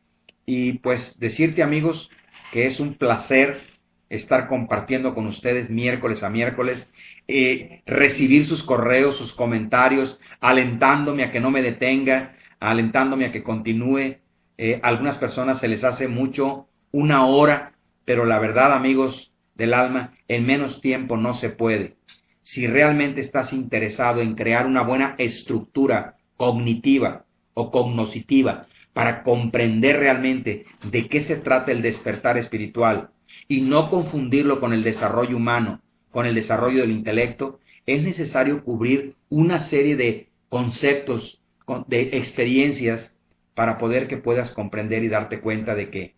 [0.47, 2.11] Y pues decirte amigos
[2.53, 3.70] que es un placer
[4.11, 6.85] estar compartiendo con ustedes miércoles a miércoles
[7.29, 13.45] eh, recibir sus correos, sus comentarios, alentándome a que no me detenga, alentándome a que
[13.45, 14.17] continúe.
[14.59, 17.73] Eh, algunas personas se les hace mucho una hora,
[18.05, 21.95] pero la verdad, amigos del alma, en menos tiempo no se puede.
[22.43, 30.65] Si realmente estás interesado en crear una buena estructura cognitiva o cognoscitiva para comprender realmente
[30.83, 33.11] de qué se trata el despertar espiritual
[33.49, 39.15] y no confundirlo con el desarrollo humano, con el desarrollo del intelecto, es necesario cubrir
[39.29, 41.39] una serie de conceptos,
[41.87, 43.11] de experiencias,
[43.55, 46.15] para poder que puedas comprender y darte cuenta de que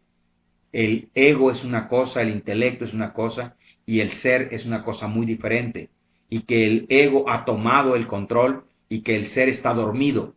[0.72, 4.84] el ego es una cosa, el intelecto es una cosa y el ser es una
[4.84, 5.90] cosa muy diferente.
[6.30, 10.34] Y que el ego ha tomado el control y que el ser está dormido.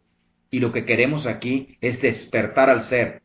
[0.51, 3.21] Y lo que queremos aquí es despertar al ser.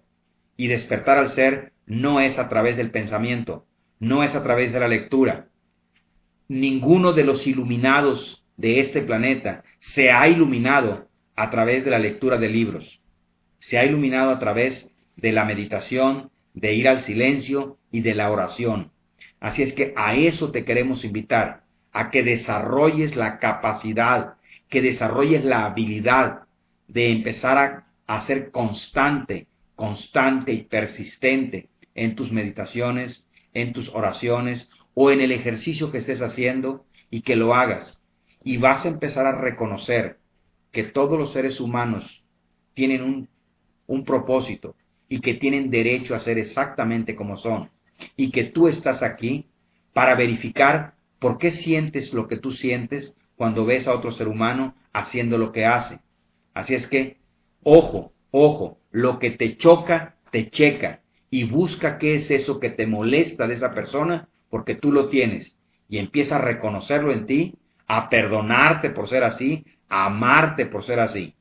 [0.57, 3.66] Y despertar al ser no es a través del pensamiento,
[3.99, 5.49] no es a través de la lectura,
[6.49, 9.62] ninguno de los iluminados de este planeta
[9.95, 13.01] se ha iluminado a través de la lectura de libros,
[13.61, 18.31] se ha iluminado a través de la meditación, de ir al silencio y de la
[18.31, 18.91] oración.
[19.39, 21.62] Así es que a eso te queremos invitar,
[21.93, 24.35] a que desarrolles la capacidad,
[24.68, 26.43] que desarrolles la habilidad
[26.89, 35.11] de empezar a, ser constante, constante y persistente en tus meditaciones, en tus oraciones o
[35.11, 38.01] en el ejercicio que estés haciendo y que lo hagas.
[38.43, 40.18] Y vas a empezar a reconocer
[40.72, 42.22] que todos los seres humanos
[42.74, 43.28] tienen un,
[43.86, 44.76] un propósito
[45.09, 47.70] y que tienen derecho a ser exactamente como son.
[48.16, 49.47] Y que tú estás aquí
[49.93, 54.74] para verificar por qué sientes lo que tú sientes cuando ves a otro ser humano
[54.93, 56.01] haciendo lo que hace.
[56.55, 57.18] Así es que,
[57.62, 60.99] ojo, ojo, lo que te choca, te checa
[61.31, 65.57] y busca qué es eso que te molesta de esa persona porque tú lo tienes
[65.89, 67.55] y empieza a reconocerlo en ti,
[67.87, 71.35] a perdonarte por ser así, a amarte por ser así.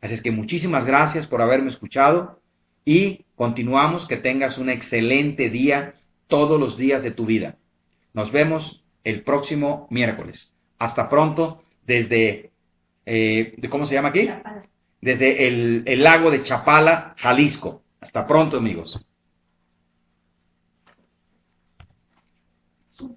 [0.00, 2.40] Así es que muchísimas gracias por haberme escuchado
[2.84, 5.94] y continuamos que tengas un excelente día
[6.26, 7.56] todos los días de tu vida.
[8.14, 10.50] Nos vemos el próximo miércoles.
[10.78, 12.50] Hasta pronto desde
[13.06, 14.28] eh, ¿cómo se llama aquí?
[15.00, 17.82] Desde el, el lago de Chapala, Jalisco.
[18.00, 18.98] Hasta pronto, amigos.
[23.00, 23.08] sous